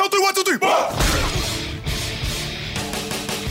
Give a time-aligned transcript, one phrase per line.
[0.00, 0.99] on three, one, two, three.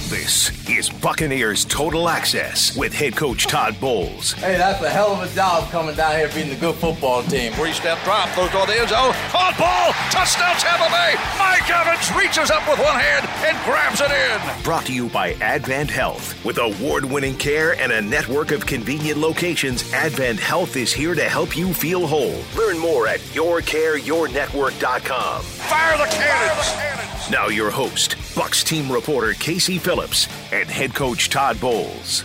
[0.10, 4.32] This is Buccaneers Total Access with head coach Todd Bowles.
[4.32, 7.54] Hey, that's a hell of a job coming down here beating a good football team.
[7.54, 9.14] Three step drop, throws toward the end zone.
[9.30, 11.14] Caught ball, touchdown Tampa Bay.
[11.38, 14.42] Mike Evans reaches up with one hand and grabs it in.
[14.64, 16.44] Brought to you by Advent Health.
[16.44, 21.30] With award winning care and a network of convenient locations, Advent Health is here to
[21.30, 22.42] help you feel whole.
[22.58, 25.42] Learn more at yourcareyournetwork.com.
[25.44, 27.30] Fire the cannons.
[27.30, 32.24] Now, your host, Bucs team reporter Casey Phillips and head coach Todd Bowles.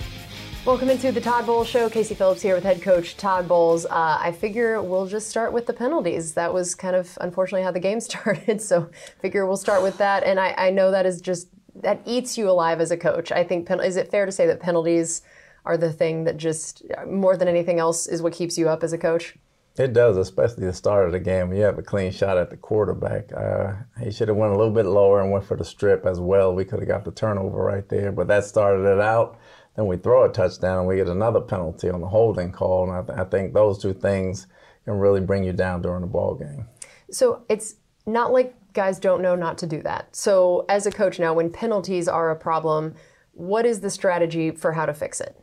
[0.64, 1.91] Welcome into the Todd Bowles Show.
[1.91, 3.84] Casey Phillips here with head coach Todd Bowles.
[3.84, 6.34] Uh, I figure we'll just start with the penalties.
[6.34, 8.88] That was kind of unfortunately how the game started, so
[9.20, 10.22] figure we'll start with that.
[10.22, 11.48] And I, I know that is just
[11.82, 13.33] that eats you alive as a coach.
[13.33, 15.22] I think is it fair to say that penalties
[15.64, 18.92] are the thing that just more than anything else is what keeps you up as
[18.92, 19.34] a coach?
[19.77, 21.52] It does, especially the start of the game.
[21.52, 23.33] You have a clean shot at the quarterback.
[23.33, 26.20] Uh, he should have went a little bit lower and went for the strip as
[26.20, 26.55] well.
[26.55, 29.36] We could have got the turnover right there, but that started it out.
[29.75, 32.84] Then we throw a touchdown and we get another penalty on the holding call.
[32.84, 34.47] And I, th- I think those two things
[34.84, 36.69] can really bring you down during the ball game.
[37.11, 37.75] So it's
[38.06, 40.14] not like guys don't know not to do that.
[40.14, 42.95] So as a coach now, when penalties are a problem,
[43.33, 45.36] what is the strategy for how to fix it?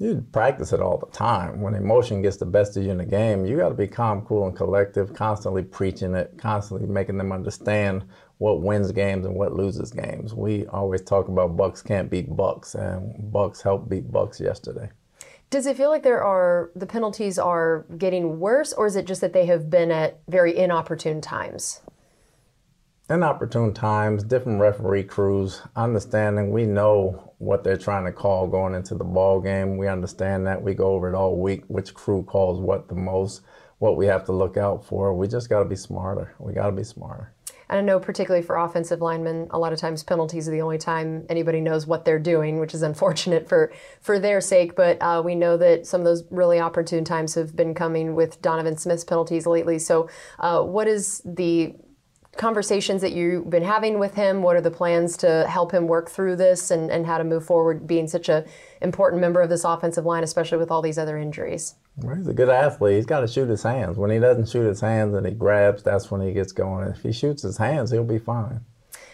[0.00, 1.60] You practice it all the time.
[1.60, 4.22] When emotion gets the best of you in the game, you got to be calm,
[4.22, 8.04] cool, and collective, constantly preaching it, constantly making them understand
[8.38, 10.34] what wins games and what loses games.
[10.34, 14.90] We always talk about Bucs can't beat Bucs, and Bucs helped beat Bucs yesterday.
[15.50, 19.20] Does it feel like there are the penalties are getting worse, or is it just
[19.22, 21.80] that they have been at very inopportune times?
[23.10, 28.94] Inopportune times, different referee crews, understanding we know what they're trying to call going into
[28.94, 29.76] the ball game.
[29.76, 30.62] We understand that.
[30.62, 33.42] We go over it all week, which crew calls what the most,
[33.78, 35.14] what we have to look out for.
[35.14, 36.34] We just got to be smarter.
[36.38, 37.32] We got to be smarter.
[37.70, 40.78] And I know, particularly for offensive linemen, a lot of times penalties are the only
[40.78, 44.74] time anybody knows what they're doing, which is unfortunate for for their sake.
[44.74, 48.40] But uh, we know that some of those really opportune times have been coming with
[48.40, 49.78] Donovan Smith's penalties lately.
[49.78, 50.08] So,
[50.38, 51.74] uh, what is the
[52.38, 54.42] conversations that you've been having with him?
[54.42, 57.44] What are the plans to help him work through this and, and how to move
[57.44, 58.44] forward being such an
[58.80, 61.74] important member of this offensive line, especially with all these other injuries?
[61.96, 62.96] Well, he's a good athlete.
[62.96, 63.98] He's got to shoot his hands.
[63.98, 66.88] When he doesn't shoot his hands and he grabs, that's when he gets going.
[66.88, 68.60] If he shoots his hands, he'll be fine.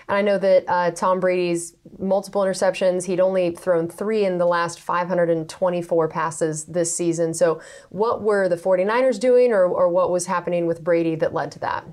[0.06, 4.44] And I know that uh, Tom Brady's multiple interceptions, he'd only thrown three in the
[4.44, 7.32] last 524 passes this season.
[7.32, 11.50] So, what were the 49ers doing, or, or what was happening with Brady that led
[11.52, 11.86] to that?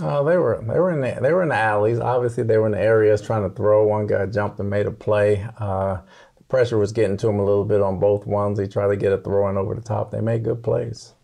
[0.00, 2.00] Uh, they were they were in the, they were in the alleys.
[2.00, 3.86] Obviously, they were in the areas trying to throw.
[3.86, 5.46] One guy jumped and made a play.
[5.58, 5.98] Uh,
[6.36, 8.58] the pressure was getting to him a little bit on both ones.
[8.58, 10.10] He tried to get a throw in over the top.
[10.10, 11.14] They made good plays.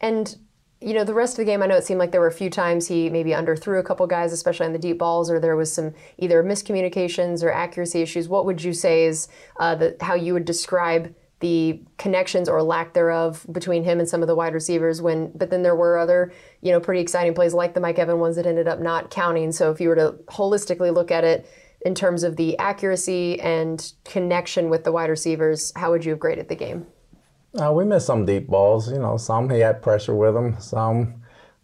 [0.00, 0.36] And
[0.82, 2.32] you know, the rest of the game, I know it seemed like there were a
[2.32, 5.56] few times he maybe underthrew a couple guys, especially on the deep balls, or there
[5.56, 8.28] was some either miscommunications or accuracy issues.
[8.28, 12.92] What would you say is uh, the, how you would describe the connections or lack
[12.92, 16.32] thereof between him and some of the wide receivers when but then there were other
[16.60, 19.50] you know pretty exciting plays like the Mike Evan ones that ended up not counting.
[19.50, 21.50] So if you were to holistically look at it
[21.84, 26.20] in terms of the accuracy and connection with the wide receivers how would you have
[26.20, 26.86] graded the game?
[27.58, 31.22] Uh, we missed some deep balls you know some he had pressure with him some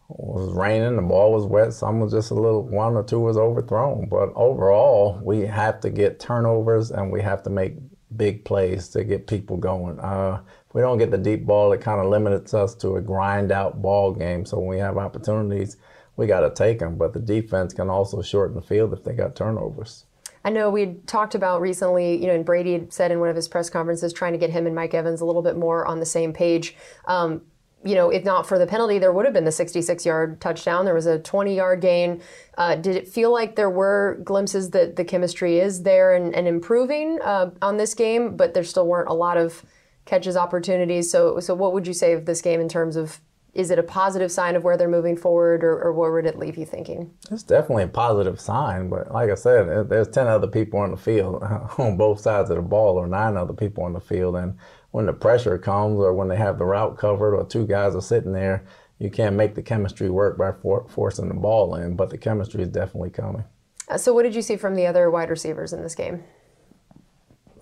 [0.08, 3.36] was raining the ball was wet some was just a little one or two was
[3.36, 4.08] overthrown.
[4.08, 7.74] But overall we have to get turnovers and we have to make
[8.14, 9.98] big plays to get people going.
[10.00, 13.00] Uh, if we don't get the deep ball, it kind of limits us to a
[13.00, 14.44] grind out ball game.
[14.44, 15.76] So when we have opportunities,
[16.16, 16.96] we got to take them.
[16.96, 20.04] But the defense can also shorten the field if they got turnovers.
[20.44, 23.48] I know we talked about recently, you know, and Brady said in one of his
[23.48, 26.06] press conferences trying to get him and Mike Evans a little bit more on the
[26.06, 26.76] same page.
[27.06, 27.42] Um,
[27.84, 30.84] you know, if not for the penalty, there would have been the 66 yard touchdown.
[30.84, 32.20] There was a 20 yard gain.
[32.58, 36.48] Uh, did it feel like there were glimpses that the chemistry is there and, and
[36.48, 39.64] improving uh, on this game, but there still weren't a lot of
[40.04, 41.10] catches opportunities?
[41.10, 43.20] So, so what would you say of this game in terms of
[43.56, 46.58] is it a positive sign of where they're moving forward, or, or would it leave
[46.58, 47.10] you thinking?
[47.30, 50.98] It's definitely a positive sign, but like I said, there's 10 other people on the
[50.98, 51.42] field
[51.78, 54.58] on both sides of the ball, or nine other people on the field, and
[54.90, 58.00] when the pressure comes or when they have the route covered or two guys are
[58.00, 58.64] sitting there,
[58.98, 62.62] you can't make the chemistry work by for- forcing the ball in, but the chemistry
[62.62, 63.44] is definitely coming.
[63.88, 66.24] Uh, so, what did you see from the other wide receivers in this game?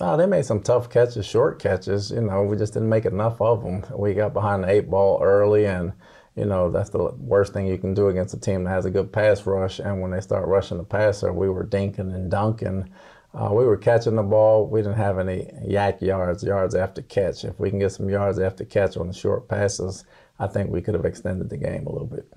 [0.01, 2.11] Oh, they made some tough catches, short catches.
[2.11, 3.85] You know, we just didn't make enough of them.
[3.97, 5.93] We got behind the eight ball early, and
[6.35, 8.91] you know that's the worst thing you can do against a team that has a
[8.91, 9.79] good pass rush.
[9.79, 12.91] And when they start rushing the passer, we were dinking and dunking.
[13.35, 14.67] Uh, we were catching the ball.
[14.67, 17.45] We didn't have any YAC yards, yards after catch.
[17.45, 20.05] If we can get some yards after catch on the short passes,
[20.39, 22.33] I think we could have extended the game a little bit.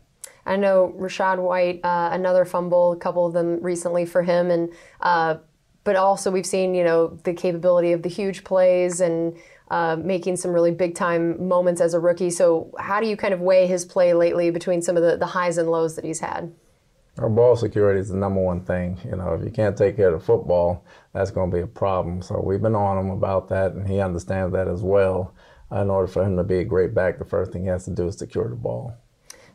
[0.46, 4.74] I know Rachaad White, uh, another fumble, a couple of them recently for him, and
[5.02, 5.38] uh,
[5.84, 9.38] but also we've seen you know the capability of the huge plays and
[9.70, 12.30] uh, making some really big time moments as a rookie.
[12.30, 15.26] So how do you kind of weigh his play lately between some of the, the
[15.26, 16.54] highs and lows that he's had?
[17.20, 19.00] Our ball security is the number one thing.
[19.04, 21.68] You know, if you can't take care of the football, that's going to be a
[21.68, 22.22] problem.
[22.22, 25.34] So we've been on him about that, and he understands that as well.
[25.72, 27.92] In order for him to be a great back, the first thing he has to
[27.92, 28.94] do is secure the ball.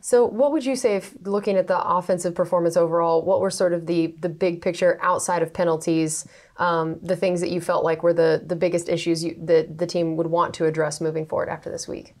[0.01, 3.71] So, what would you say, if looking at the offensive performance overall, what were sort
[3.71, 6.27] of the the big picture outside of penalties,
[6.57, 9.87] um, the things that you felt like were the the biggest issues you, that the
[9.87, 12.13] team would want to address moving forward after this week?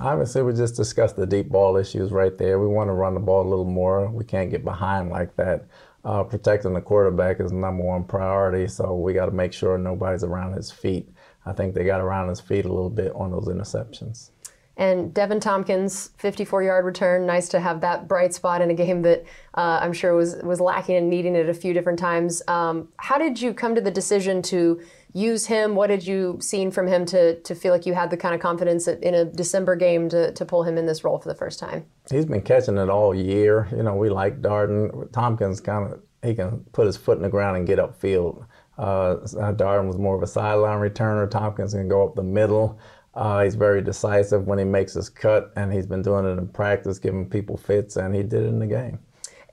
[0.00, 2.58] Obviously, we just discussed the deep ball issues right there.
[2.58, 4.10] We want to run the ball a little more.
[4.10, 5.66] We can't get behind like that.
[6.04, 10.22] Uh, protecting the quarterback is number one priority, so we got to make sure nobody's
[10.22, 11.08] around his feet.
[11.44, 14.30] I think they got around his feet a little bit on those interceptions.
[14.76, 17.24] And Deven Thompkins, 54-yard return.
[17.24, 20.60] Nice to have that bright spot in a game that uh, I'm sure was was
[20.60, 22.42] lacking and needing it a few different times.
[22.46, 24.80] Um, how did you come to the decision to
[25.16, 25.74] use him?
[25.74, 28.40] What did you seen from him to to feel like you had the kind of
[28.40, 31.58] confidence in a December game to, to pull him in this role for the first
[31.58, 31.86] time?
[32.10, 33.68] He's been catching it all year.
[33.70, 35.10] You know, we like Darden.
[35.12, 38.46] Thompkins kind of he can put his foot in the ground and get upfield.
[38.76, 39.16] Uh,
[39.54, 41.30] Darden was more of a sideline returner.
[41.30, 42.78] Thompkins can go up the middle.
[43.14, 46.46] Uh, he's very decisive when he makes his cut, and he's been doing it in
[46.48, 48.98] practice, giving people fits, and he did it in the game.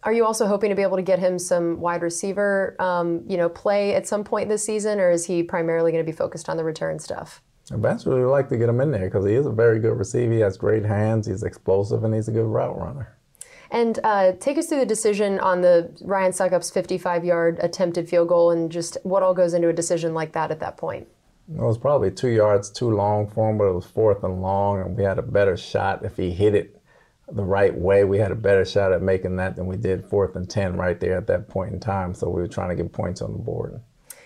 [0.03, 3.37] Are you also hoping to be able to get him some wide receiver, um, you
[3.37, 6.49] know, play at some point this season, or is he primarily going to be focused
[6.49, 7.41] on the return stuff?
[7.71, 10.33] Eventually, we like to get him in there because he is a very good receiver.
[10.33, 11.27] He has great hands.
[11.27, 13.15] He's explosive, and he's a good route runner.
[13.71, 18.51] And uh, take us through the decision on the Ryan Succop's 55-yard attempted field goal,
[18.51, 21.07] and just what all goes into a decision like that at that point.
[21.49, 24.81] It was probably two yards too long for him, but it was fourth and long,
[24.81, 26.81] and we had a better shot if he hit it
[27.35, 28.03] the right way.
[28.03, 30.99] We had a better shot at making that than we did fourth and 10 right
[30.99, 32.13] there at that point in time.
[32.13, 33.81] So we were trying to get points on the board.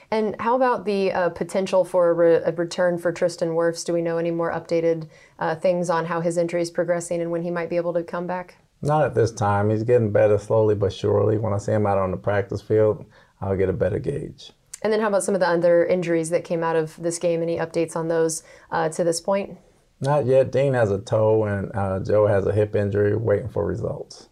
[0.09, 3.83] And how about the uh, potential for a, re- a, return for Tristan Wirfs?
[3.83, 7.29] Do we know any more updated uh, things on how his injury is progressing and
[7.29, 8.57] when he might be able to come back?
[8.81, 9.69] Not at this time.
[9.69, 11.37] He's getting better slowly but surely.
[11.37, 13.05] When I see him out on the practice field,
[13.41, 14.51] I'll get a better gauge.
[14.81, 17.41] And then how about some of the other injuries that came out of this game?
[17.41, 19.57] Any updates on those uh, to this point?
[19.99, 20.51] Not yet.
[20.51, 24.29] Dean has a toe, and uh, Joe has a hip injury, waiting for results.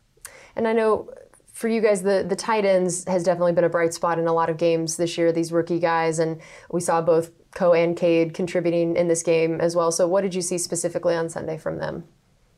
[0.55, 1.09] And I know
[1.53, 4.33] for you guys, the the tight ends has definitely been a bright spot in a
[4.33, 5.31] lot of games this year.
[5.31, 6.39] These rookie guys, and
[6.71, 9.91] we saw both Ko and Cade contributing in this game as well.
[9.91, 12.03] So, what did you see specifically on Sunday from them?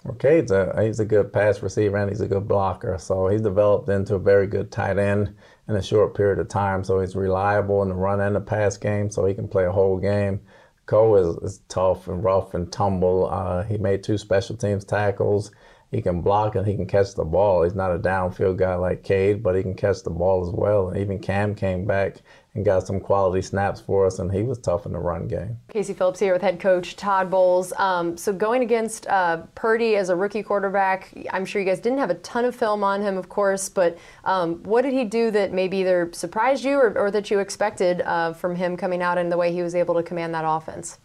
[0.04, 2.98] Well, Cade's a he's a good pass receiver and he's a good blocker.
[2.98, 5.36] So he's developed into a very good tight end
[5.68, 6.84] in a short period of time.
[6.84, 9.10] So he's reliable in the run and the pass game.
[9.10, 10.40] So he can play a whole game.
[10.88, 13.30] Ko is, is tough and rough and tumble.
[13.30, 15.52] Uh, he made two special teams tackles.
[15.92, 17.64] He can block and he can catch the ball.
[17.64, 20.90] He's not a downfield guy like Cade, but he can catch the ball as well.
[20.90, 22.18] And even Cam came back
[22.58, 25.60] and got some quality snaps for us, and he was tough in the run game.
[25.70, 27.72] Casey Phillips here with head coach Todd Bowles.
[27.78, 32.00] Um, so going against uh, Purdy as a rookie quarterback, I'm sure you guys didn't
[32.00, 35.30] have a ton of film on him, of course, but um, what did he do
[35.32, 39.20] that maybe either surprised you or, or that you expected uh, from him coming out
[39.20, 40.98] and the way he was able to command that offense?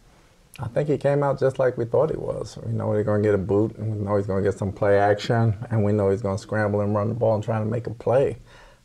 [0.59, 2.59] I think he came out just like we thought he was.
[2.65, 4.59] We know he's going to get a boot, and we know he's going to get
[4.59, 7.45] some play action, and we know he's going to scramble and run the ball and
[7.45, 8.39] try to make a play.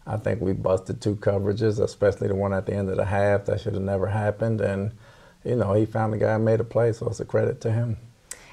[0.08, 3.46] I think we busted two coverages, especially the one at the end of the half
[3.46, 4.62] that should have never happened.
[4.62, 4.92] And,
[5.44, 7.72] you know, he found the guy and made a play, so it's a credit to
[7.72, 7.98] him.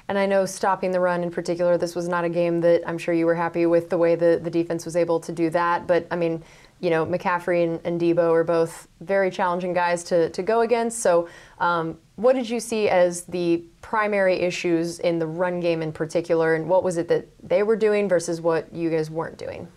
[0.07, 2.97] And I know stopping the run in particular, this was not a game that I'm
[2.97, 5.87] sure you were happy with the way the, the defense was able to do that.
[5.87, 6.43] But, I mean,
[6.81, 10.99] you know, McCaffrey and, and Deebo are both very challenging guys to, to go against.
[10.99, 11.27] So,
[11.59, 16.53] um, what did you see as the primary issues in the run game in particular,
[16.53, 19.67] and what was it that they were doing versus what you guys weren't doing?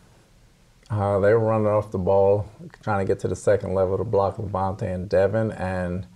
[0.90, 2.48] Uh, they were running off the ball,
[2.82, 6.06] trying to get to the second level to block Lavonte and Devin, and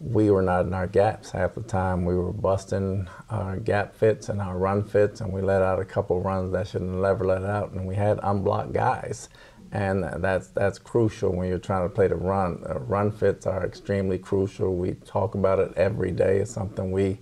[0.00, 2.04] we were not in our gaps half the time.
[2.04, 5.84] We were busting our gap fits and our run fits, and we let out a
[5.84, 9.28] couple runs that should not never let out, and we had unblocked guys.
[9.70, 12.62] And that's that's crucial when you're trying to play the run.
[12.68, 14.74] Uh, run fits are extremely crucial.
[14.74, 16.38] We talk about it every day.
[16.38, 17.20] It's something we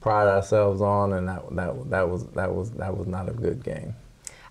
[0.00, 3.62] pride ourselves on, and that that that was that was that was not a good
[3.62, 3.94] game.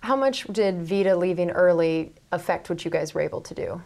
[0.03, 3.81] How much did Vita leaving early affect what you guys were able to do?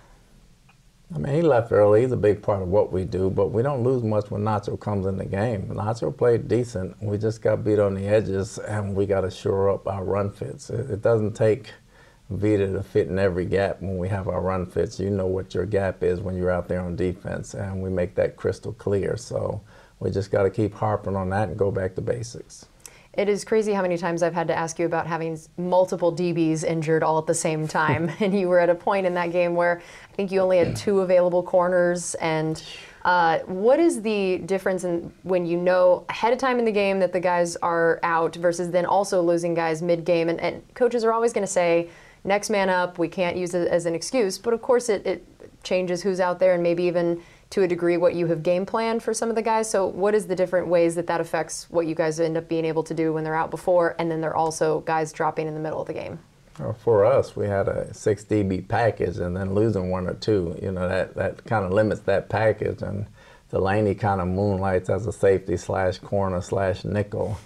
[1.14, 2.02] I mean, he left early.
[2.02, 4.80] He's a big part of what we do, but we don't lose much when Nacho
[4.80, 5.68] comes in the game.
[5.68, 7.00] Nacho played decent.
[7.04, 10.32] We just got beat on the edges, and we got to shore up our run
[10.32, 10.72] fits.
[10.72, 11.70] It, doesn't take
[12.32, 15.00] Vita to fit in every gap when we have our run fits.
[15.00, 18.16] You know what your gap is when you're out there on defense, and we make
[18.16, 19.18] that crystal clear.
[19.18, 19.62] So
[20.00, 22.66] we just got to keep harping on that and go back to basics
[23.18, 26.64] It is crazy how many times I've had to ask you about having multiple DBs
[26.64, 28.12] injured all at the same time.
[28.20, 29.82] and you were at a point in that game where
[30.12, 32.14] I think you only had two available corners.
[32.16, 32.62] And
[33.04, 37.00] uh, what is the difference in when you know ahead of time in the game
[37.00, 40.30] that the guys are out versus then also losing guys mid game?
[40.30, 41.90] And, and, coaches are always going to say,
[42.24, 44.38] next man up, we can't use it as an excuse.
[44.38, 45.26] But of course, it, it
[45.64, 49.02] changes who's out there and maybe even to a degree what you have game planned
[49.02, 49.70] for some of the guys.
[49.70, 52.66] So, what is the different ways that that affects what you guys end up being
[52.66, 55.60] able to do when they're out before, and then they're also guys dropping in the
[55.60, 56.20] middle of the game?
[56.60, 60.58] Well, for us, we had a six DB package, and then losing one or two,
[60.62, 62.82] you know, that that kind of limits that package.
[62.82, 63.08] And
[63.52, 67.38] Delaney kind of moonlights as a safety slash corner slash nickel.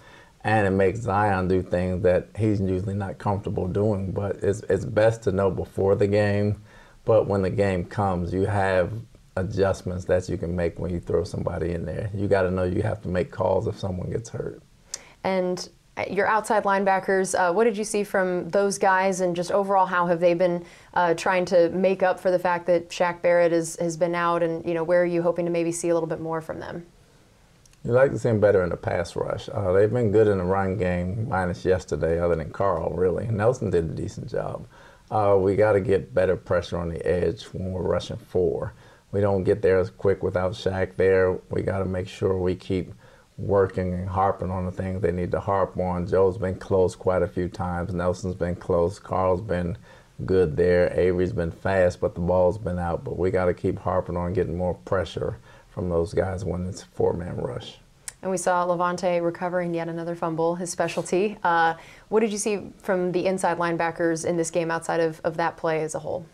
[0.43, 4.11] And it makes Zyon do things that he's usually not comfortable doing.
[4.11, 6.61] But it's, it's best to know before the game.
[7.05, 8.91] But when the game comes, you have
[9.37, 12.09] adjustments that you can make when you throw somebody in there.
[12.13, 14.61] You got to know you have to make calls if someone gets hurt.
[15.23, 19.51] And uh, your outside linebackers, uh, what did you see from those guys, and just
[19.51, 23.21] overall, how have they been uh, trying to make up for the fact that Shaq
[23.21, 25.89] Barrett is, has been out, and you know where are you hoping to maybe see
[25.89, 26.85] a little bit more from them?
[27.83, 29.49] You like to see them better in the pass rush.
[29.51, 33.27] Uh, they've been good in the run game, minus yesterday, other than Carl, really.
[33.27, 34.67] Nelson did a decent job.
[35.09, 38.73] Uh, we got to get better pressure on the edge when we're rushing four
[39.11, 41.37] we don't get there as quick without Shaq there.
[41.49, 42.93] We got to make sure we keep
[43.37, 46.07] working and harping on the things they need to harp on.
[46.07, 47.93] Joe's been close quite a few times.
[47.93, 48.99] Nelson's been close.
[48.99, 49.77] Carl's been
[50.25, 50.93] good there.
[50.97, 53.03] Avery's been fast, but the ball's been out.
[53.03, 55.37] But we got to keep harping on getting more pressure
[55.69, 57.79] from those guys when it's four-man rush.
[58.21, 61.37] And we saw Lavonte recovering yet another fumble, his specialty.
[61.43, 61.73] Uh,
[62.09, 65.57] what did you see from the inside linebackers in this game outside of, of that
[65.57, 66.25] play as a whole?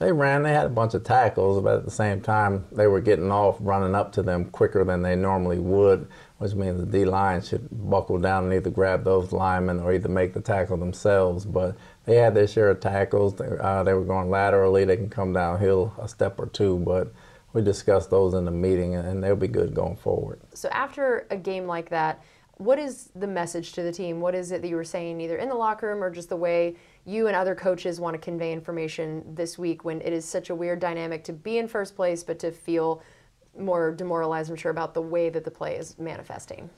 [0.00, 3.02] They ran, they had a bunch of tackles, but at the same time, they were
[3.02, 7.04] getting off running up to them quicker than they normally would, which means the D
[7.04, 11.44] line should buckle down and either grab those linemen or either make the tackle themselves.
[11.44, 11.76] But
[12.06, 13.34] they had their share of tackles.
[13.34, 17.12] They, uh, they were going laterally, they can come downhill a step or two, but
[17.52, 20.40] we discussed those in the meeting and they'll be good going forward.
[20.54, 22.24] So after a game like that,
[22.56, 24.20] what is the message to the team?
[24.20, 26.36] What is it that you were saying either in the locker room or just the
[26.36, 30.50] way you and other coaches want to convey information this week when it is such
[30.50, 33.02] a weird dynamic to be in first place, but to feel
[33.58, 36.70] more demoralized, I'm sure, about the way that the play is manifesting?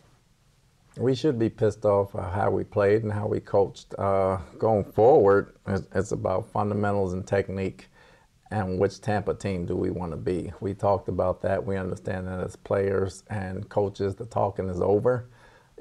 [0.97, 3.95] We should be pissed off how we played and how we coached.
[3.99, 7.88] Uh, going forward, it's about fundamentals and technique
[8.50, 10.52] and which Tampa team do we want to be.
[10.61, 11.64] We talked about that.
[11.64, 15.31] We understand that as players and coaches, the talking is over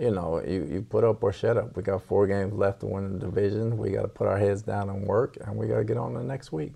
[0.01, 1.77] you know, you, you put up or shut up.
[1.77, 3.77] We got four games left to win the division.
[3.77, 6.15] We got to put our heads down and work, and we got to get on
[6.15, 6.73] the next week.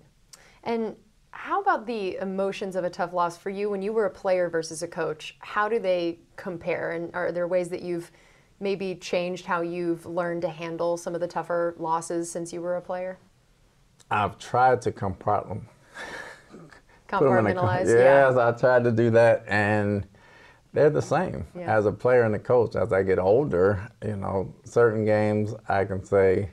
[0.62, 0.94] And
[1.32, 4.48] how about the emotions of a tough loss for you when you were a player
[4.48, 5.36] versus a coach?
[5.40, 6.92] How do they compare?
[6.92, 8.12] And are there ways that you've
[8.60, 12.76] maybe changed how you've learned to handle some of the tougher losses since you were
[12.76, 13.18] a player?
[14.08, 15.62] I've tried to compartmentalize.
[17.08, 18.48] Compartmentalize, yes, yeah.
[18.48, 20.06] I tried to do that, and
[20.76, 21.74] they're the same yeah.
[21.74, 22.76] as a player and a coach.
[22.76, 26.50] As I get older, you know, certain games I can say,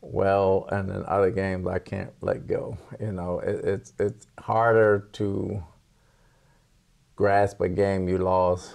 [0.00, 2.76] well, and then other games I can't let go.
[2.98, 5.62] You know, it, it's it's harder to
[7.14, 8.74] grasp a game you lost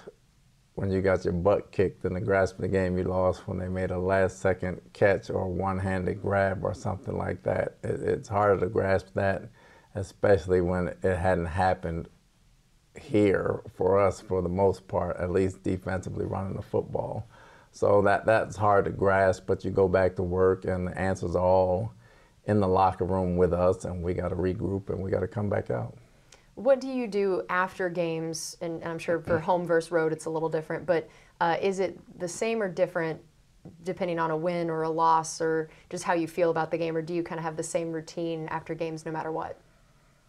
[0.75, 3.67] when you got your butt kicked than to grasp the game you lost when they
[3.67, 7.75] made a last second catch or one-handed grab or something like that.
[7.83, 9.49] It, it's harder to grasp that,
[9.95, 12.07] especially when it hadn't happened
[12.99, 17.25] here for us for the most part, at least defensively running the football.
[17.71, 21.35] So that that's hard to grasp, but you go back to work and the answers
[21.35, 21.93] are all
[22.45, 25.27] in the locker room with us and we got to regroup and we got to
[25.27, 25.95] come back out.
[26.55, 28.57] What do you do after games?
[28.61, 31.99] And, I'm sure for home versus road it's a little different, but uh, is it
[32.19, 33.21] the same or different
[33.83, 36.97] depending on a win or a loss or just how you feel about the game,
[36.97, 39.59] or do you kind of have the same routine after games no matter what?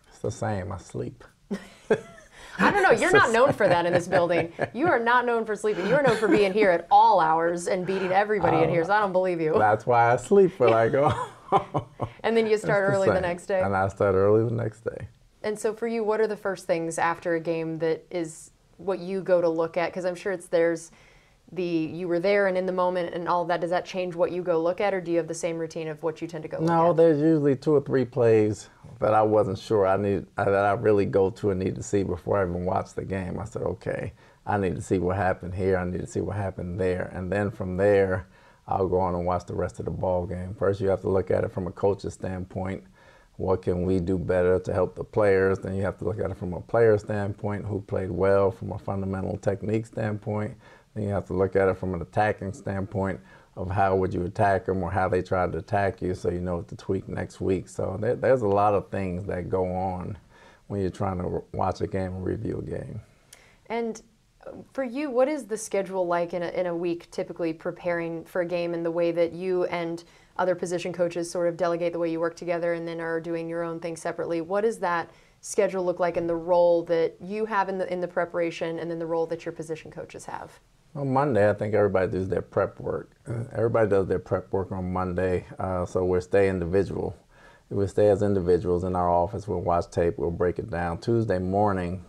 [0.09, 0.71] It's the same.
[0.71, 1.25] I sleep.
[2.59, 2.91] I don't know.
[3.01, 4.53] You're not known for that in this building.
[4.73, 5.87] You are not known for sleeping.
[5.87, 8.85] You are known for being here at all hours and beating everybody in um, here.
[8.85, 9.55] So I don't believe you.
[9.59, 11.13] That's why I sleep for I go.
[12.23, 13.63] and then you start early the, the next day.
[13.63, 15.09] And I start early the next day.
[15.43, 19.01] And so for you, what are the first things after a game that is what
[19.01, 19.91] you go to look at?
[19.91, 20.93] Because I'm sure it's there's
[21.53, 23.61] the you were there and in the moment and all that.
[23.61, 25.89] Does that change what you go look at, or do you have the same routine
[25.89, 26.59] of what you tend to go?
[26.59, 30.73] No, there's usually two or three plays that I wasn't sure I need that I
[30.73, 33.39] really go to and need to see before I even watch the game.
[33.39, 34.13] I said, okay,
[34.47, 35.77] I need to see what happened here.
[35.77, 38.27] I need to see what happened there, and then from there,
[38.67, 40.55] I'll go on and watch the rest of the ball game.
[40.55, 42.85] First, you have to look at it from a coach's standpoint.
[43.37, 45.59] What can we do better to help the players?
[45.59, 48.73] Then you have to look at it from a player standpoint, who played well, from
[48.73, 50.55] a fundamental technique standpoint.
[50.95, 53.21] Then you have to look at it from an attacking standpoint
[53.57, 56.41] of how would you attack them or how they try to attack you so you
[56.41, 57.69] know what to tweak next week.
[57.69, 60.17] So there, there's a lot of things that go on
[60.69, 63.01] when you're trying to watch a game and review a game.
[63.67, 64.01] And
[64.47, 68.25] uh, for you, what is the schedule like in a, in a week typically preparing
[68.25, 70.03] for a game and the way that you and
[70.39, 73.49] other position coaches sort of delegate the way you work together and then are doing
[73.49, 74.41] your own thing separately?
[74.41, 75.11] What does that
[75.43, 78.91] schedule look like and the role that you have in the, in the preparation and
[78.91, 80.59] then the role that your position coaches have?
[80.95, 83.11] On Monday, I think everybody does their prep work.
[83.53, 87.17] Everybody does their prep work on Monday, uh, so we'll stay individual.
[87.71, 89.49] We stay as individuals in our office.
[89.49, 90.19] We'll watch tape.
[90.19, 90.99] We'll break it down.
[90.99, 92.05] Tuesday morning,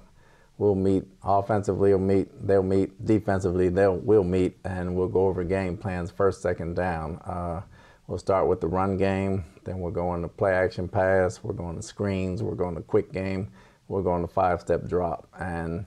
[0.58, 1.92] we'll meet offensively.
[1.92, 2.46] We'll meet.
[2.46, 3.70] They'll meet defensively.
[3.70, 7.20] They'll we'll meet, and we'll go over game plans first, second down.
[7.20, 7.62] Uh,
[8.08, 9.46] we'll start with the run game.
[9.64, 11.42] Then we'll go into play action pass.
[11.42, 12.44] We're going to screens.
[12.44, 13.50] We're going to quick game.
[13.88, 15.86] We're going to five step drop and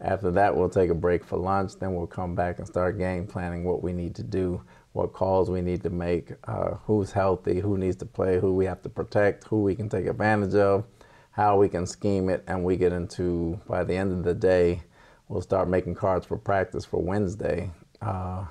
[0.00, 1.72] after that, we'll take a break for lunch.
[1.78, 4.62] Then we'll come back and start game planning what we need to do,
[4.92, 8.66] what calls we need to make, uh, who's healthy, who needs to play, who we
[8.66, 10.84] have to protect, who we can take advantage of,
[11.30, 12.44] how we can scheme it.
[12.46, 14.82] And we get into, by the end of the day,
[15.28, 17.70] we'll start making cards for practice for Wednesday
[18.02, 18.44] uh,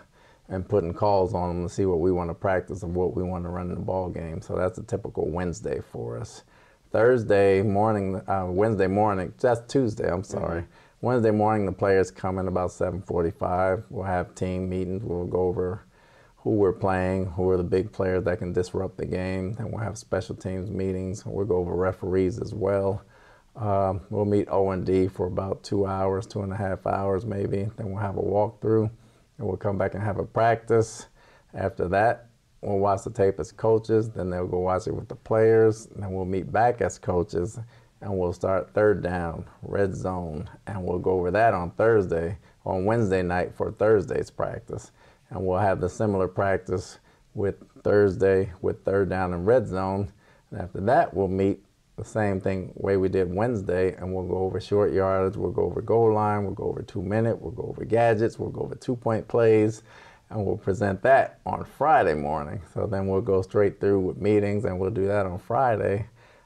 [0.50, 3.22] and putting calls on them to see what we want to practice and what we
[3.22, 4.42] want to run in the ball game.
[4.42, 6.44] So that's a typical Wednesday for us.
[6.92, 10.62] Thursday morning, uh, Wednesday morning, that's Tuesday, I'm sorry.
[10.62, 10.72] Mm-hmm
[11.06, 13.84] Wednesday morning, the players come in about 7:45.
[13.92, 15.04] We'll have team meetings.
[15.04, 15.84] We'll go over
[16.38, 19.54] who we're playing, who are the big players that can disrupt the game.
[19.54, 21.24] Then we'll have special teams meetings.
[21.24, 23.04] We'll go over referees as well.
[23.56, 27.24] Um, we'll meet O and D for about two hours, two and a half hours
[27.24, 27.70] maybe.
[27.78, 28.90] Then we'll have a walkthrough,
[29.38, 31.06] and we'll come back and have a practice.
[31.54, 32.30] After that,
[32.62, 34.10] we'll watch the tape as coaches.
[34.10, 35.86] Then they'll go watch it with the players.
[35.86, 37.60] And then we'll meet back as coaches
[38.06, 42.86] and we'll start third down, red zone, and we'll go over that on Thursday, on
[42.86, 44.92] Wednesday night for Thursday's practice.
[45.32, 47.00] And we'll have the similar practice
[47.34, 50.14] with Thursday with third down and red zone.
[50.52, 51.66] And after that, we'll meet
[51.98, 55.64] the same thing way we did Wednesday, and we'll go over short yardage, we'll go
[55.64, 58.76] over goal line, we'll go over two minute, we'll go over gadgets, we'll go over
[58.76, 59.82] two point plays,
[60.30, 62.62] and we'll present that on Friday morning.
[62.72, 66.06] So then we'll go straight through with meetings, and we'll do that on Friday.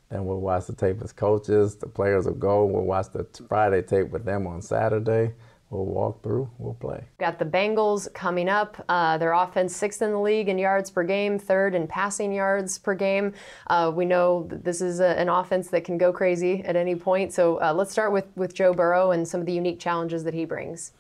[0.10, 1.76] Then we'll watch the tape as coaches.
[1.76, 2.66] The players will go.
[2.66, 5.34] We'll watch the Friday tape with them on Saturday.
[5.70, 6.50] We'll walk through.
[6.58, 7.04] We'll play.
[7.20, 8.84] Got the Bengals coming up.
[8.90, 12.80] Uh, their offense sixth in the league in yards per game, third in passing yards
[12.80, 13.34] per game.
[13.68, 17.32] Uh, we know this is a, an offense that can go crazy at any point.
[17.34, 20.34] So uh, let's start with with Joe Burrow and some of the unique challenges that
[20.34, 20.94] he brings.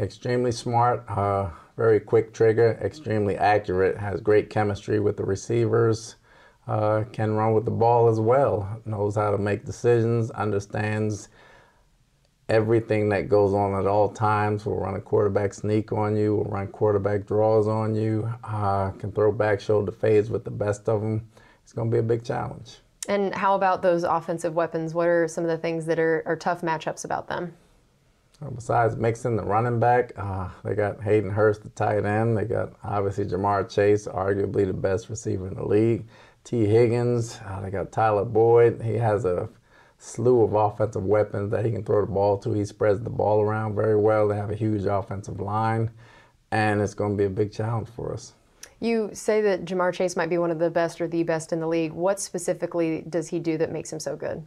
[0.00, 6.16] Extremely smart, uh, very quick trigger, extremely accurate, has great chemistry with the receivers
[6.68, 11.28] uh, can run with the ball as well, knows how to make decisions, understands
[12.48, 14.64] everything that goes on at all times.
[14.64, 19.10] Will run a quarterback sneak on you, will run quarterback draws on you, uh, can
[19.12, 21.28] throw back shoulder fades with the best of them.
[21.62, 22.78] It's going to be a big challenge.
[23.08, 24.94] And how about those offensive weapons?
[24.94, 27.54] What are some of the things that are, are tough matchups about them?
[28.56, 32.36] besides Mixon the running back, uh, they got Hayden Hurst, the tight end.
[32.36, 36.06] They got obviously Ja'Marr Chase, arguably the best receiver in the league.
[36.44, 37.38] Tee Higgins.
[37.46, 38.82] Uh, they got Tyler Boyd.
[38.82, 39.48] He has a
[39.98, 42.52] slew of offensive weapons that he can throw the ball to.
[42.52, 44.28] He spreads the ball around very well.
[44.28, 45.90] They have a huge offensive line,
[46.50, 48.32] and it's going to be a big challenge for us.
[48.80, 51.60] You say that Ja'Marr Chase might be one of the best or the best in
[51.60, 51.92] the league.
[51.92, 54.44] What specifically does he do that makes him so good?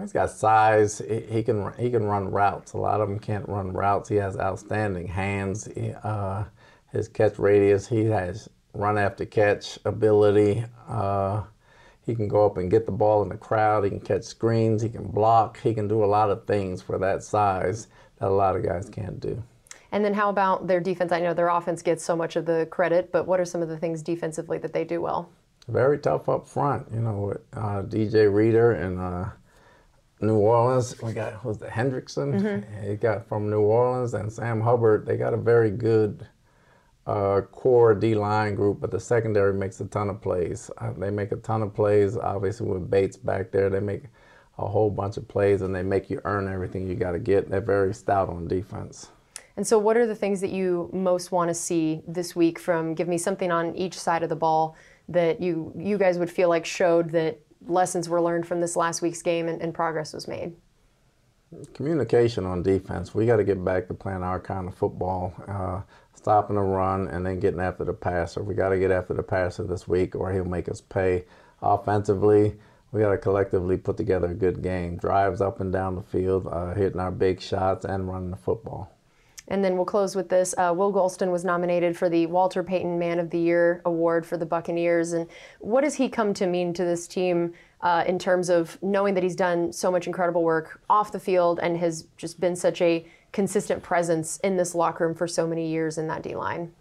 [0.00, 0.98] He's got size.
[0.98, 2.74] He, can he can run routes.
[2.74, 4.08] A lot of them can't run routes.
[4.08, 5.68] He has outstanding hands.
[5.74, 6.44] He, uh,
[6.92, 7.88] his catch radius.
[7.88, 10.64] He has run after catch ability.
[10.88, 11.42] Uh,
[12.06, 13.84] he can go up and get the ball in the crowd.
[13.84, 14.82] He can catch screens.
[14.82, 15.60] He can block.
[15.60, 18.88] He can do a lot of things for that size that a lot of guys
[18.88, 19.42] can't do.
[19.92, 21.12] And then how about their defense?
[21.12, 23.68] I know their offense gets so much of the credit, but what are some of
[23.68, 25.30] the things defensively that they do well?
[25.68, 26.86] Very tough up front.
[26.92, 29.26] You know, with uh, DJ Reader and uh,
[30.20, 32.40] New Orleans, we got was the Hendrickson.
[32.40, 32.90] Mm-hmm.
[32.90, 35.06] He got from New Orleans and Sam Hubbard.
[35.06, 36.26] They got a very good
[37.06, 40.70] uh, core D line group, but the secondary makes a ton of plays.
[40.78, 42.16] Uh, they make a ton of plays.
[42.16, 44.04] Obviously, with Bates back there, they make
[44.58, 47.50] a whole bunch of plays and they make you earn everything you got to get.
[47.50, 49.08] They're very stout on defense.
[49.56, 52.94] And so, what are the things that you most want to see this week from?
[52.94, 54.76] Give me something on each side of the ball
[55.08, 59.02] that you you guys would feel like showed that lessons were learned from this last
[59.02, 60.54] week's game and, and progress was made.
[61.74, 63.14] Communication on defense.
[63.14, 65.34] We got to get back to playing our kind of football.
[65.48, 65.80] Uh,
[66.20, 68.42] stopping the run, and then getting after the passer.
[68.42, 71.24] We got to get after the passer this week, or he'll make us pay.
[71.62, 72.56] Offensively,
[72.92, 74.96] we got to collectively put together a good game.
[74.96, 78.92] Drives up and down the field, uh, hitting our big shots, and running the football.
[79.50, 80.54] And then we'll close with this.
[80.56, 84.36] Uh, Will Gholston was nominated for the Walter Payton Man of the Year award for
[84.36, 85.12] the Buccaneers.
[85.12, 89.14] And what does he come to mean to this team uh, in terms of knowing
[89.14, 92.80] that he's done so much incredible work off the field and has just been such
[92.80, 96.72] a consistent presence in this locker room for so many years in that D line?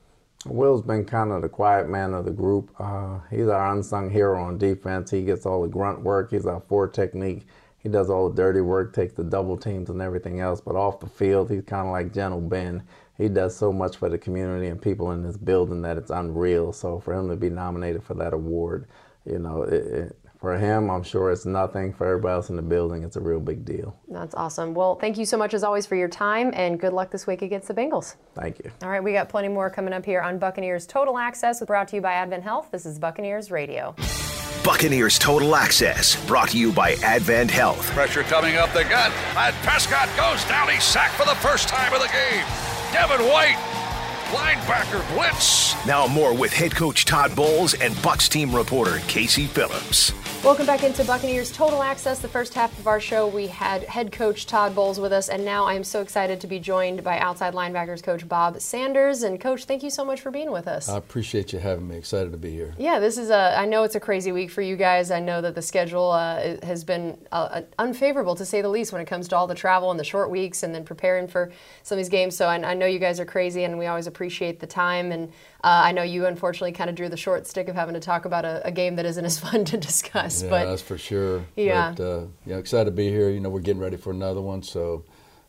[0.46, 2.72] Will's been kind of the quiet man of the group.
[2.80, 5.12] Uh, he's our unsung hero on defense.
[5.12, 6.32] He gets all the grunt work.
[6.32, 7.46] He's our four technique.
[7.82, 10.62] He does all the dirty work, takes the double teams and everything else.
[10.62, 12.84] But off the field, he's kind of like Gentle Ben.
[13.18, 16.74] He does so much for the community and people in this building that it's unreal.
[16.74, 18.88] So for him to be nominated for that award,
[19.26, 21.94] you know, it, it, for him, I'm sure it's nothing.
[21.94, 23.98] For everybody else in the building, it's a real big deal.
[24.08, 24.74] That's awesome.
[24.74, 27.42] Well, thank you so much as always for your time and good luck this week
[27.42, 28.16] against the Bengals.
[28.36, 28.72] Thank you.
[28.82, 31.98] All right, we got plenty more coming up here on Buccaneers Total Access, brought to
[31.98, 32.70] you by Advent Health.
[32.72, 33.96] This is Buccaneers Radio.
[34.64, 37.90] Buccaneers Total Access, brought to you by Advent Health.
[37.92, 40.70] Pressure coming up the gut, and Prescott goes down.
[40.70, 42.46] He's sacked for the first time of the game.
[42.92, 43.58] Devin White
[44.32, 45.74] linebacker blitz.
[45.88, 50.14] Now more with head coach Todd Bowles and Bucs team reporter Casey Phillips.
[50.44, 52.20] Welcome back into Buccaneers Total Access.
[52.20, 55.44] The first half of our show, we had head coach Todd Bowles with us, and
[55.44, 59.24] now I'm so excited to be joined by outside linebackers coach Bob Sanders.
[59.24, 60.88] And coach, thank you so much for being with us.
[60.88, 61.98] I appreciate you having me.
[61.98, 62.74] Excited to be here.
[62.78, 63.60] Yeah, this is a.
[63.60, 65.12] I know it's a crazy week for you guys.
[65.12, 69.02] I know that the schedule uh, has been uh, unfavorable to say the least when
[69.02, 71.52] it comes to all the travel and the short weeks, and then preparing for
[71.84, 72.38] some of these games.
[72.38, 75.12] So I, I know you guys are crazy, and we always appreciate the time.
[75.12, 75.30] And
[75.64, 78.26] uh, I know you unfortunately kind of drew the short stick of having to talk
[78.26, 80.44] about a, a game that isn't as fun to discuss.
[80.44, 81.46] Yeah, but that's for sure.
[81.56, 81.94] Yeah.
[81.96, 83.30] But, uh, you know, excited to be here.
[83.30, 84.64] You know, we're getting ready for another one.
[84.64, 85.06] So,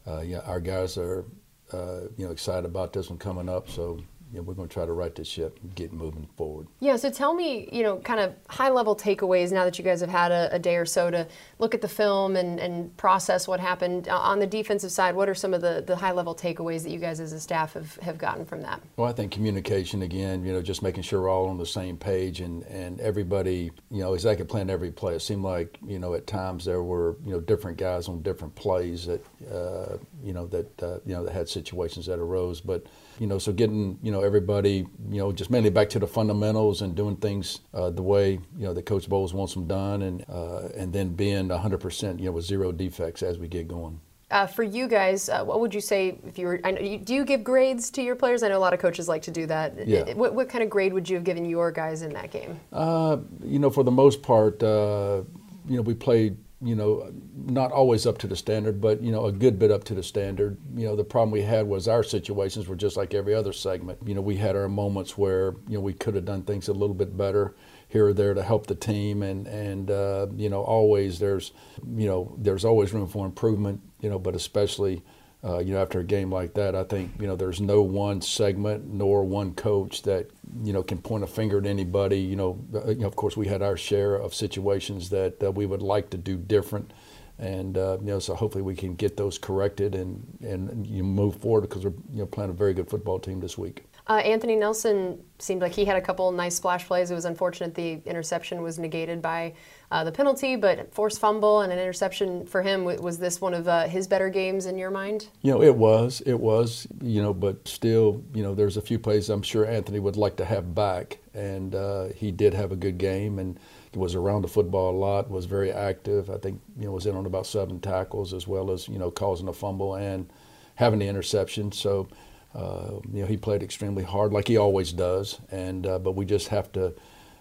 [0.07, 1.25] uh, yeah, our guys are,
[1.73, 3.69] uh, you know, excited about this one coming up.
[3.69, 4.01] So,
[4.33, 6.69] you know, we're going to try to right this ship and get moving forward.
[6.79, 10.01] Yeah, so tell me, you know, kind of high level takeaways now that you guys
[10.01, 11.27] have had a, a, day or so to
[11.59, 14.09] look at the film and, and process what happened.
[14.09, 16.91] Uh, on the defensive side, what are some of the, the high level takeaways that
[16.91, 18.81] you guys as a staff have, have gotten from that?
[18.97, 21.97] Well, I think communication again, you know, just making sure we're all on the same
[21.97, 25.15] page and, and everybody, you know, exactly plan every play.
[25.15, 28.55] It seemed like, you know, at times there were, you know, different guys on different
[28.55, 32.61] plays that, uh, you know, that, uh, you know, that had situations that arose.
[32.61, 32.87] But,
[33.21, 36.81] you know, so getting, you know, everybody, you know, just mainly back to the fundamentals
[36.81, 40.25] and doing things uh, the way, you know, that Coach Bowles wants them done and,
[40.27, 44.01] uh, and then being 100%, you know, with zero defects as we get going.
[44.31, 46.59] Uh, for you guys, uh, what would you say if you were?
[46.59, 48.43] Know, do you give grades to your players?
[48.43, 49.87] I know a lot of coaches like to do that.
[49.87, 50.15] Yeah.
[50.15, 52.59] What, what kind of grade would you have given your guys in that game?
[52.73, 55.23] Uh, you know, for the most part, uh,
[55.69, 59.25] you know, we played you know, not always up to the standard, but you know,
[59.25, 60.59] a good bit up to the standard.
[60.75, 63.99] You know, the problem we had was our situations were just like every other segment.
[64.05, 66.75] You know, we had our moments where you know we could have done things a
[66.75, 67.55] little bit better
[67.89, 71.53] here or there to help the team, and and uh, you know, always there's
[71.97, 73.81] you know there's always room for improvement.
[74.01, 75.03] You know, but especially
[75.43, 78.21] uh, you know, after a game like that, I think you know there's no one
[78.21, 80.29] segment nor one coach that
[80.63, 82.19] you know can point a finger at anybody.
[82.19, 85.65] You know, uh, you know of course, we had our share of situations that we
[85.65, 86.93] would like to do different,
[87.39, 91.37] and uh, you know, so hopefully we can get those corrected and and you move
[91.37, 93.85] forward because we're you know playing a very good football team this week.
[94.11, 97.13] Uh, Anthony Nelson seemed like he had a couple nice splash plays.
[97.13, 99.55] It was unfortunate the interception was negated by
[99.93, 102.85] uh, the penalty, but forced fumble and an interception for him.
[102.85, 105.29] Was this one of uh, his better games in your mind?
[105.43, 106.23] You know, it was.
[106.27, 106.89] It was.
[107.01, 110.35] You know, but still, you know, there's a few plays I'm sure Anthony would like
[110.39, 113.61] to have back, and uh, he did have a good game and
[113.95, 115.31] was around the football a lot.
[115.31, 116.31] Was very active.
[116.31, 119.13] I think you know was in on about seven tackles as well as you know
[119.13, 120.29] causing a fumble and
[120.75, 121.71] having the interception.
[121.71, 122.09] So
[122.55, 126.25] uh, you know, he played extremely hard, like he always does, and uh, but we
[126.25, 126.93] just have to,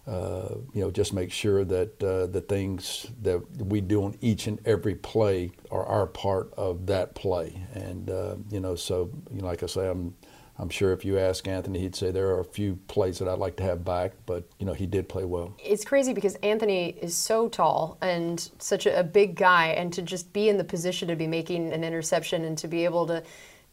[0.05, 4.45] uh, you know, just make sure that uh, the things that we do on each
[4.45, 9.41] and every play are our part of that play, and uh, you know, so you
[9.41, 10.15] know, like I say, I'm.
[10.61, 13.39] I'm sure if you ask Anthony, he'd say there are a few plays that I'd
[13.39, 15.55] like to have back, but you know he did play well.
[15.57, 20.01] It's crazy because Anthony is so tall and such a, a big guy, and to
[20.01, 23.23] just be in the position to be making an interception and to be able to